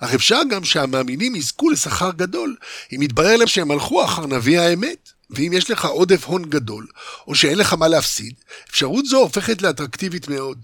אך 0.00 0.14
אפשר 0.14 0.40
גם 0.50 0.64
שהמאמינים 0.64 1.34
יזכו 1.34 1.70
לשכר 1.70 2.10
גדול, 2.16 2.56
אם 2.92 3.02
יתברר 3.02 3.36
להם 3.36 3.48
שהם 3.48 3.70
הלכו 3.70 4.04
אחר 4.04 4.26
נביא 4.26 4.60
האמת. 4.60 5.16
ואם 5.30 5.52
יש 5.52 5.70
לך 5.70 5.84
עודף 5.84 6.24
הון 6.24 6.44
גדול, 6.44 6.86
או 7.26 7.34
שאין 7.34 7.58
לך 7.58 7.72
מה 7.72 7.88
להפסיד, 7.88 8.34
אפשרות 8.70 9.06
זו 9.06 9.18
הופכת 9.18 9.62
לאטרקטיבית 9.62 10.28
מאוד. 10.28 10.58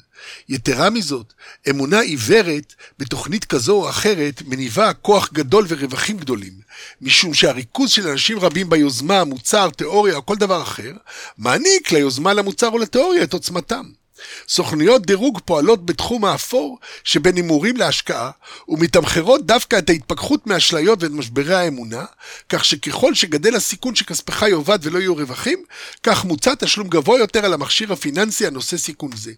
יתרה 0.48 0.90
מזאת, 0.90 1.32
אמונה 1.70 2.00
עיוורת 2.00 2.74
בתוכנית 2.98 3.44
כזו 3.44 3.72
או 3.72 3.88
אחרת 3.88 4.42
מניבה 4.46 4.92
כוח 4.92 5.32
גדול 5.32 5.66
ורווחים 5.68 6.16
גדולים, 6.16 6.52
משום 7.00 7.34
שהריכוז 7.34 7.90
של 7.90 8.08
אנשים 8.08 8.38
רבים 8.38 8.70
ביוזמה, 8.70 9.24
מוצר, 9.24 9.70
תיאוריה 9.70 10.16
או 10.16 10.26
כל 10.26 10.36
דבר 10.36 10.62
אחר, 10.62 10.92
מעניק 11.38 11.92
ליוזמה, 11.92 12.32
למוצר 12.32 12.68
או 12.68 12.78
לתיאוריה 12.78 13.22
את 13.22 13.32
עוצמתם. 13.32 13.84
סוכנויות 14.48 15.06
דירוג 15.06 15.40
פועלות 15.44 15.86
בתחום 15.86 16.24
האפור 16.24 16.78
שבין 17.04 17.36
הימורים 17.36 17.76
להשקעה, 17.76 18.30
ומתמחרות 18.68 19.46
דווקא 19.46 19.78
את 19.78 19.90
ההתפכחות 19.90 20.46
מאשליות 20.46 21.02
ואת 21.02 21.10
משברי 21.10 21.54
האמונה, 21.54 22.04
כך 22.48 22.64
שככל 22.64 23.14
שגדל 23.14 23.56
הסיכון 23.56 23.94
שכספך 23.94 24.42
יאבד 24.42 24.78
ולא 24.82 24.98
יהיו 24.98 25.14
רווחים, 25.14 25.64
כך 26.02 26.24
מוצע 26.24 26.54
תשלום 26.54 26.88
גבוה 26.88 27.18
יותר 27.18 27.44
על 27.44 27.52
המכשיר 27.52 27.92
הפיננסי 27.92 28.46
הנושא 28.46 28.76
סיכון 28.76 29.10
זה. 29.16 29.32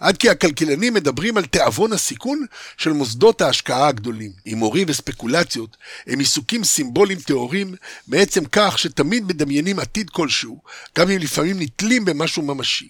עד 0.00 0.16
כי 0.16 0.30
הכלכלנים 0.30 0.94
מדברים 0.94 1.36
על 1.36 1.44
תיאבון 1.44 1.92
הסיכון 1.92 2.46
של 2.76 2.92
מוסדות 2.92 3.40
ההשקעה 3.40 3.88
הגדולים. 3.88 4.32
הימורים 4.44 4.86
וספקולציות 4.88 5.76
הם 6.06 6.18
עיסוקים 6.18 6.64
סימבוליים 6.64 7.18
טהורים, 7.20 7.74
מעצם 8.08 8.44
כך 8.52 8.78
שתמיד 8.78 9.24
מדמיינים 9.24 9.78
עתיד 9.78 10.10
כלשהו, 10.10 10.60
גם 10.98 11.10
אם 11.10 11.18
לפעמים 11.18 11.56
נתלים 11.60 12.04
במשהו 12.04 12.42
ממשי. 12.42 12.88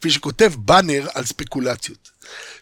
כפי 0.00 0.10
שכותב 0.10 0.52
באנר 0.56 1.06
על 1.14 1.24
ספקולציות. 1.24 2.10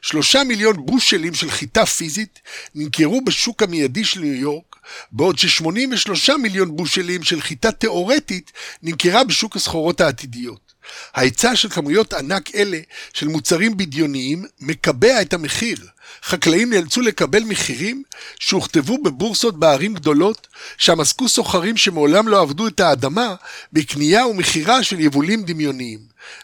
שלושה 0.02 0.44
מיליון 0.44 0.86
בושלים 0.86 1.34
של 1.34 1.50
חיטה 1.50 1.86
פיזית 1.86 2.40
נמכרו 2.74 3.24
בשוק 3.24 3.62
המיידי 3.62 4.04
של 4.04 4.20
ניו 4.20 4.34
יורק, 4.34 4.76
בעוד 5.12 5.38
ש-83 5.38 6.36
מיליון 6.42 6.76
בושלים 6.76 7.22
של 7.22 7.40
חיטה 7.40 7.72
תאורטית 7.72 8.52
נמכרה 8.82 9.24
בשוק 9.24 9.56
הסחורות 9.56 10.00
העתידיות. 10.00 10.65
ההיצע 11.14 11.56
של 11.56 11.68
כמויות 11.68 12.12
ענק 12.12 12.54
אלה 12.54 12.78
של 13.12 13.28
מוצרים 13.28 13.76
בדיוניים 13.76 14.44
מקבע 14.60 15.22
את 15.22 15.34
המחיר. 15.34 15.78
חקלאים 16.22 16.72
נאלצו 16.72 17.00
לקבל 17.00 17.44
מחירים 17.44 18.02
שהוכתבו 18.38 19.02
בבורסות 19.02 19.58
בערים 19.58 19.94
גדולות, 19.94 20.46
שם 20.78 21.00
עסקו 21.00 21.28
סוחרים 21.28 21.76
שמעולם 21.76 22.28
לא 22.28 22.40
עבדו 22.40 22.66
את 22.66 22.80
האדמה 22.80 23.34
בקנייה 23.72 24.26
ומכירה 24.26 24.82
של 24.82 25.00
יבולים 25.00 25.42
דמיוניים. 25.42 25.98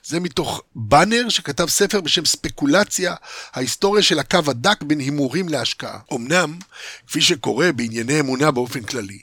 זה 0.05 0.21
מתוך 0.21 0.63
באנר 0.75 1.29
שכתב 1.29 1.69
ספר 1.69 2.01
בשם 2.01 2.25
ספקולציה, 2.25 3.15
ההיסטוריה 3.53 4.03
של 4.03 4.19
הקו 4.19 4.39
הדק 4.47 4.83
בין 4.83 4.99
הימורים 4.99 5.49
להשקעה. 5.49 5.99
אמנם, 6.13 6.59
כפי 7.07 7.21
שקורה 7.21 7.73
בענייני 7.73 8.21
אמונה 8.21 8.51
באופן 8.51 8.83
כללי, 8.83 9.19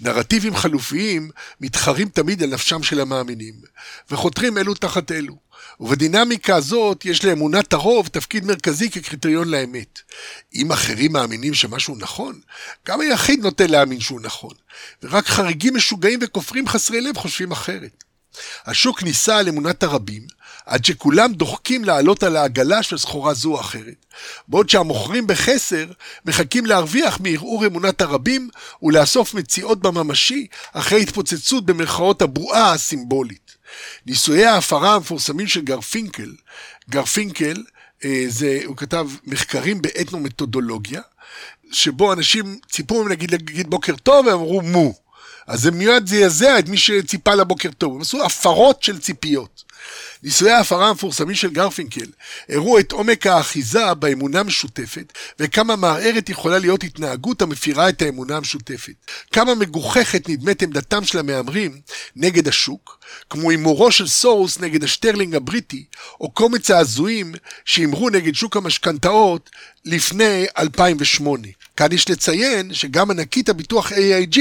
נרטיבים 0.00 0.56
חלופיים 0.56 1.30
מתחרים 1.60 2.08
תמיד 2.08 2.42
על 2.42 2.48
נפשם 2.48 2.82
של 2.82 3.00
המאמינים, 3.00 3.54
וחותרים 4.10 4.58
אלו 4.58 4.74
תחת 4.74 5.12
אלו. 5.12 5.36
ובדינמיקה 5.80 6.56
הזאת 6.56 7.04
יש 7.04 7.24
לאמונת 7.24 7.72
הרוב 7.72 8.08
תפקיד 8.08 8.44
מרכזי 8.44 8.90
כקריטריון 8.90 9.48
לאמת. 9.48 9.98
אם 10.54 10.72
אחרים 10.72 11.12
מאמינים 11.12 11.54
שמשהו 11.54 11.96
נכון, 11.96 12.40
גם 12.86 13.00
היחיד 13.00 13.40
נוטה 13.40 13.66
להאמין 13.66 14.00
שהוא 14.00 14.20
נכון, 14.20 14.54
ורק 15.02 15.26
חריגים 15.26 15.76
משוגעים 15.76 16.18
וכופרים 16.22 16.68
חסרי 16.68 17.00
לב 17.00 17.16
חושבים 17.16 17.52
אחרת. 17.52 18.04
השוק 18.66 19.02
נישא 19.02 19.34
על 19.34 19.48
אמונת 19.48 19.82
הרבים, 19.82 20.26
עד 20.66 20.84
שכולם 20.84 21.32
דוחקים 21.32 21.84
לעלות 21.84 22.22
על 22.22 22.36
העגלה 22.36 22.82
של 22.82 22.98
סחורה 22.98 23.34
זו 23.34 23.52
או 23.54 23.60
אחרת, 23.60 24.06
בעוד 24.48 24.68
שהמוכרים 24.68 25.26
בחסר 25.26 25.86
מחכים 26.24 26.66
להרוויח 26.66 27.20
מערעור 27.20 27.66
אמונת 27.66 28.00
הרבים 28.00 28.48
ולאסוף 28.82 29.34
מציאות 29.34 29.80
בממשי 29.80 30.46
אחרי 30.72 31.02
התפוצצות 31.02 31.66
במרכאות 31.66 32.22
הבועה 32.22 32.72
הסימבולית. 32.72 33.56
ניסויי 34.06 34.46
ההפרה 34.46 34.94
המפורסמים 34.94 35.46
של 35.46 35.60
גרפינקל, 35.60 36.34
גרפינקל, 36.90 37.62
אה, 38.04 38.24
זה, 38.28 38.60
הוא 38.64 38.76
כתב 38.76 39.08
מחקרים 39.26 39.82
באתנו-מתודולוגיה, 39.82 41.00
שבו 41.72 42.12
אנשים 42.12 42.58
ציפו 42.70 42.98
מהם 42.98 43.08
להגיד, 43.08 43.30
להגיד 43.30 43.70
בוקר 43.70 43.96
טוב, 43.96 44.26
והם 44.26 44.34
אמרו 44.34 44.62
מו. 44.62 44.94
אז 45.46 45.60
זה 45.60 45.70
מאוד 45.70 46.06
זעזע 46.06 46.58
את 46.58 46.68
מי 46.68 46.76
שציפה 46.76 47.34
לבוקר 47.34 47.70
טוב. 47.78 47.94
הם 47.94 48.00
עשו 48.00 48.24
הפרות 48.24 48.82
של 48.82 48.98
ציפיות. 48.98 49.64
ניסויי 50.22 50.52
ההפרה 50.52 50.88
המפורסמים 50.88 51.34
של 51.34 51.50
גרפינקל 51.50 52.06
הראו 52.48 52.78
את 52.78 52.92
עומק 52.92 53.26
האחיזה 53.26 53.94
באמונה 53.94 54.42
משותפת 54.42 55.12
וכמה 55.38 55.76
מערערת 55.76 56.28
יכולה 56.28 56.58
להיות 56.58 56.84
התנהגות 56.84 57.42
המפירה 57.42 57.88
את 57.88 58.02
האמונה 58.02 58.36
המשותפת. 58.36 58.94
כמה 59.32 59.54
מגוחכת 59.54 60.28
נדמת 60.28 60.62
עמדתם 60.62 61.04
של 61.04 61.18
המהמרים 61.18 61.80
נגד 62.16 62.48
השוק, 62.48 62.98
כמו 63.30 63.50
הימורו 63.50 63.92
של 63.92 64.08
סורוס 64.08 64.58
נגד 64.58 64.84
השטרלינג 64.84 65.34
הבריטי, 65.34 65.84
או 66.20 66.30
קומץ 66.30 66.70
ההזויים 66.70 67.34
שהימרו 67.64 68.10
נגד 68.10 68.34
שוק 68.34 68.56
המשכנתאות 68.56 69.50
לפני 69.84 70.46
2008. 70.58 71.48
כאן 71.80 71.92
יש 71.92 72.10
לציין 72.10 72.74
שגם 72.74 73.10
ענקית 73.10 73.48
הביטוח 73.48 73.92
AIG 73.92 74.38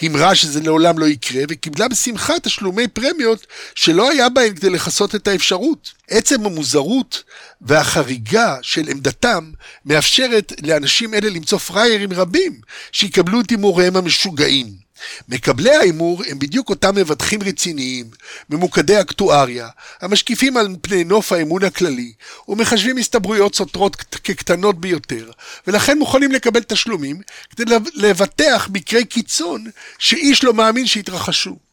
הימרה 0.00 0.34
שזה 0.34 0.60
לעולם 0.60 0.98
לא 0.98 1.06
יקרה 1.06 1.42
וקיבלה 1.48 1.88
בשמחה 1.88 2.34
תשלומי 2.42 2.88
פרמיות 2.88 3.46
שלא 3.74 4.10
היה 4.10 4.28
בהן 4.28 4.54
כדי 4.54 4.70
לכסות 4.70 5.14
את 5.14 5.28
האפשרות. 5.28 5.92
עצם 6.10 6.46
המוזרות 6.46 7.22
והחריגה 7.60 8.56
של 8.62 8.88
עמדתם 8.88 9.50
מאפשרת 9.84 10.52
לאנשים 10.62 11.14
אלה 11.14 11.30
למצוא 11.30 11.58
פראיירים 11.58 12.12
רבים 12.12 12.60
שיקבלו 12.92 13.40
את 13.40 13.50
הימוריהם 13.50 13.96
המשוגעים. 13.96 14.85
מקבלי 15.28 15.76
ההימור 15.76 16.22
הם 16.28 16.38
בדיוק 16.38 16.68
אותם 16.68 16.94
מבטחים 16.94 17.42
רציניים, 17.42 18.10
ממוקדי 18.50 19.00
אקטואריה, 19.00 19.68
המשקיפים 20.00 20.56
על 20.56 20.68
פני 20.82 21.04
נוף 21.04 21.32
האמון 21.32 21.64
הכללי, 21.64 22.12
ומחשבים 22.48 22.96
הסתברויות 22.96 23.54
סותרות 23.54 23.96
כקטנות 23.96 24.80
ביותר, 24.80 25.30
ולכן 25.66 25.98
מוכנים 25.98 26.32
לקבל 26.32 26.62
תשלומים 26.62 27.20
כדי 27.50 27.74
לבטח 27.94 28.68
מקרי 28.72 29.04
קיצון 29.04 29.64
שאיש 29.98 30.44
לא 30.44 30.54
מאמין 30.54 30.86
שיתרחשו. 30.86 31.65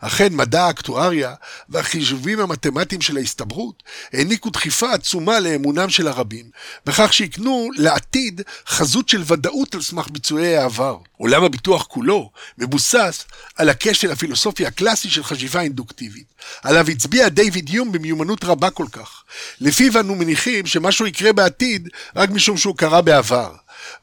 אכן, 0.00 0.28
מדע 0.32 0.64
האקטואריה 0.64 1.34
והחישובים 1.68 2.40
המתמטיים 2.40 3.00
של 3.00 3.16
ההסתברות 3.16 3.82
העניקו 4.12 4.50
דחיפה 4.50 4.92
עצומה 4.92 5.40
לאמונם 5.40 5.90
של 5.90 6.08
הרבים, 6.08 6.50
בכך 6.86 7.12
שהקנו 7.12 7.68
לעתיד 7.76 8.40
חזות 8.68 9.08
של 9.08 9.22
ודאות 9.26 9.74
על 9.74 9.82
סמך 9.82 10.08
ביצועי 10.10 10.56
העבר. 10.56 10.96
עולם 11.16 11.44
הביטוח 11.44 11.86
כולו 11.86 12.30
מבוסס 12.58 13.24
על 13.56 13.68
הכשל 13.68 14.12
הפילוסופי 14.12 14.66
הקלאסי 14.66 15.10
של 15.10 15.24
חשיבה 15.24 15.60
אינדוקטיבית, 15.60 16.26
עליו 16.62 16.88
הצביע 16.88 17.28
דיוויד 17.28 17.70
יום 17.70 17.92
במיומנות 17.92 18.44
רבה 18.44 18.70
כל 18.70 18.86
כך, 18.92 19.22
לפיו 19.60 20.00
אנו 20.00 20.14
מניחים 20.14 20.66
שמשהו 20.66 21.06
יקרה 21.06 21.32
בעתיד 21.32 21.88
רק 22.16 22.30
משום 22.30 22.56
שהוא 22.56 22.76
קרה 22.76 23.02
בעבר. 23.02 23.52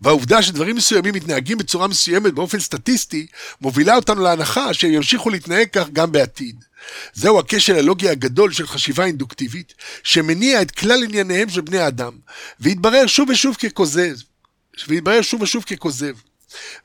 והעובדה 0.01 0.41
שדברים 0.43 0.75
מסוימים 0.75 1.13
מתנהגים 1.13 1.57
בצורה 1.57 1.87
מסוימת 1.87 2.33
באופן 2.33 2.59
סטטיסטי, 2.59 3.27
מובילה 3.61 3.95
אותנו 3.95 4.23
להנחה 4.23 4.73
שהם 4.73 4.93
ימשיכו 4.93 5.29
להתנהג 5.29 5.67
כך 5.73 5.89
גם 5.89 6.11
בעתיד. 6.11 6.63
זהו 7.13 7.39
הכשל 7.39 7.75
הלוגי 7.75 8.09
הגדול 8.09 8.51
של 8.51 8.67
חשיבה 8.67 9.05
אינדוקטיבית, 9.05 9.73
שמניע 10.03 10.61
את 10.61 10.71
כלל 10.71 11.03
ענייניהם 11.03 11.49
של 11.49 11.61
בני 11.61 11.87
אדם, 11.87 12.13
והתברר 12.59 13.07
שוב 13.07 13.29
ושוב 13.29 13.55
ככוזב. 13.55 14.15
והתברר 14.87 15.21
שוב 15.21 15.41
ושוב 15.41 15.63
ככוזב. 15.63 16.13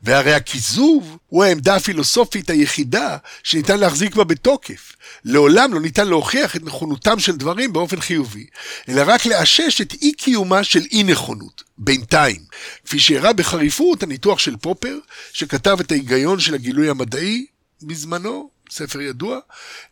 והרי 0.03 0.35
הכיזוב 0.35 1.19
הוא 1.27 1.45
העמדה 1.45 1.77
הפילוסופית 1.77 2.51
היחידה 2.51 3.17
שניתן 3.43 3.81
להחזיק 3.81 4.15
בה 4.15 4.25
בתוקף. 4.25 4.93
לעולם 5.25 5.75
לא 5.75 5.81
ניתן 5.81 6.09
להוכיח 6.09 6.57
את 6.57 6.63
נכונותם 6.65 7.19
של 7.19 7.37
דברים 7.37 7.73
באופן 7.73 8.01
חיובי, 8.01 8.47
אלא 8.89 9.03
רק 9.07 9.27
לאשש 9.27 9.81
את 9.81 9.93
אי 10.03 10.13
קיומה 10.13 10.65
של 10.65 10.83
אי 10.93 11.03
נכונות, 11.03 11.63
בינתיים. 11.79 12.41
כפי 12.85 12.99
שהראה 12.99 13.33
בחריפות 13.33 14.03
הניתוח 14.03 14.39
של 14.39 14.57
פופר, 14.57 14.99
שכתב 15.33 15.77
את 15.81 15.93
ההיגיון 15.93 16.41
של 16.41 16.55
הגילוי 16.55 16.91
המדעי 16.91 17.47
בזמנו, 17.83 18.51
ספר 18.71 19.01
ידוע, 19.01 19.39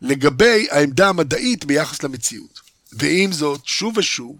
לגבי 0.01 0.67
העמדה 0.71 1.09
המדעית 1.09 1.65
ביחס 1.65 2.03
למציאות. 2.03 2.60
ועם 2.93 3.31
זאת, 3.31 3.61
שוב 3.65 3.97
ושוב, 3.97 4.35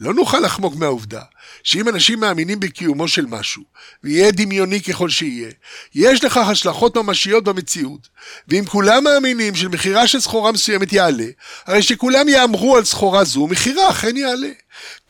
לא 0.00 0.14
נוכל 0.14 0.38
לחמוק 0.38 0.76
מהעובדה 0.76 1.22
שאם 1.62 1.88
אנשים 1.88 2.20
מאמינים 2.20 2.60
בקיומו 2.60 3.08
של 3.08 3.26
משהו, 3.26 3.62
ויהיה 4.04 4.30
דמיוני 4.30 4.82
ככל 4.82 5.08
שיהיה, 5.08 5.50
יש 5.94 6.24
לכך 6.24 6.48
השלכות 6.48 6.96
ממשיות 6.96 7.44
במציאות, 7.44 8.08
ואם 8.48 8.64
כולם 8.64 9.04
מאמינים 9.04 9.54
שמכירה 9.54 10.06
של 10.06 10.20
סחורה 10.20 10.52
מסוימת 10.52 10.92
יעלה, 10.92 11.26
הרי 11.66 11.82
שכולם 11.82 12.28
יאמרו 12.28 12.76
על 12.76 12.84
סחורה 12.84 13.24
זו, 13.24 13.46
מחירה 13.46 13.90
אכן 13.90 14.16
יעלה. 14.16 14.50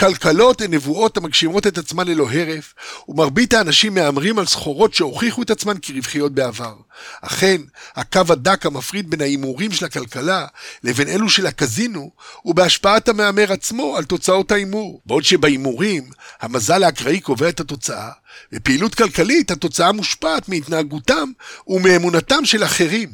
כלכלות 0.00 0.60
הן 0.60 0.74
נבואות 0.74 1.16
המגשימות 1.16 1.66
את 1.66 1.78
עצמן 1.78 2.08
ללא 2.08 2.30
הרף, 2.30 2.74
ומרבית 3.08 3.54
האנשים 3.54 3.94
מהמרים 3.94 4.38
על 4.38 4.46
סחורות 4.46 4.94
שהוכיחו 4.94 5.42
את 5.42 5.50
עצמן 5.50 5.74
כרווחיות 5.82 6.32
בעבר. 6.32 6.74
אכן, 7.20 7.60
הקו 7.96 8.20
הדק 8.28 8.66
המפריד 8.66 9.10
בין 9.10 9.20
ההימורים 9.20 9.72
של 9.72 9.84
הכלכלה 9.84 10.46
לבין 10.82 11.08
אלו 11.08 11.28
של 11.28 11.46
הקזינו, 11.46 12.10
הוא 12.42 12.54
בהשפעת 12.54 13.08
המהמר 13.08 13.52
עצמו 13.52 13.96
על 13.96 14.04
תוצאות 14.04 14.52
ההימור. 14.52 15.00
בעוד 15.06 15.24
שבהימורים, 15.24 16.10
המזל 16.40 16.84
האקראי 16.84 17.20
קובע 17.20 17.48
את 17.48 17.60
התוצאה, 17.60 18.10
בפעילות 18.52 18.94
כלכלית 18.94 19.50
התוצאה 19.50 19.92
מושפעת 19.92 20.48
מהתנהגותם 20.48 21.30
ומאמונתם 21.66 22.44
של 22.44 22.64
אחרים, 22.64 23.08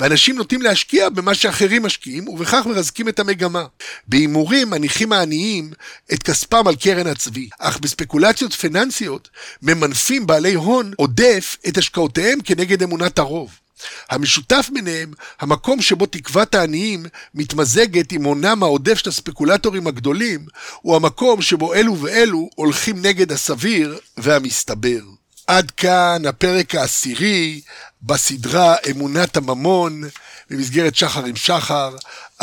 ואנשים 0.00 0.36
נוטים 0.36 0.62
להשקיע 0.62 1.08
במה 1.08 1.34
שאחרים 1.34 1.82
משקיעים, 1.82 2.28
ובכך 2.28 2.66
מרזקים 2.66 3.08
את 3.08 3.18
המגמה. 3.18 3.64
בהימורים 4.06 4.70
מניחים 4.70 5.12
העניים 5.12 5.70
את 6.12 6.22
כספם 6.22 6.68
על 6.68 6.76
קרן 6.76 7.06
הצבי, 7.06 7.48
אך 7.58 7.78
בספקולציות 7.78 8.52
פיננסיות 8.52 9.28
ממנפים 9.62 10.26
בעלי 10.26 10.54
הון 10.54 10.92
עודף 10.96 11.56
את 11.68 11.78
השקעותיהם 11.78 12.38
כנגד 12.44 12.82
אמונת 12.82 13.18
הרוב. 13.18 13.63
המשותף 14.10 14.70
ביניהם, 14.72 15.12
המקום 15.40 15.82
שבו 15.82 16.06
תקוות 16.06 16.54
העניים 16.54 17.06
מתמזגת 17.34 18.12
עם 18.12 18.24
הונם 18.24 18.62
העודף 18.62 18.98
של 18.98 19.08
הספקולטורים 19.08 19.86
הגדולים, 19.86 20.46
הוא 20.80 20.96
המקום 20.96 21.42
שבו 21.42 21.74
אלו 21.74 22.00
ואלו 22.00 22.50
הולכים 22.54 23.02
נגד 23.02 23.32
הסביר 23.32 23.98
והמסתבר. 24.16 25.00
עד 25.46 25.70
כאן 25.70 26.22
הפרק 26.28 26.74
העשירי 26.74 27.60
בסדרה 28.02 28.74
אמונת 28.90 29.36
הממון 29.36 30.02
במסגרת 30.50 30.96
שחר 30.96 31.24
עם 31.24 31.36
שחר. 31.36 31.96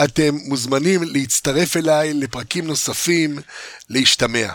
אתם 0.03 0.36
מוזמנים 0.36 1.03
להצטרף 1.03 1.77
אליי 1.77 2.13
לפרקים 2.13 2.67
נוספים, 2.67 3.39
להשתמע. 3.89 4.47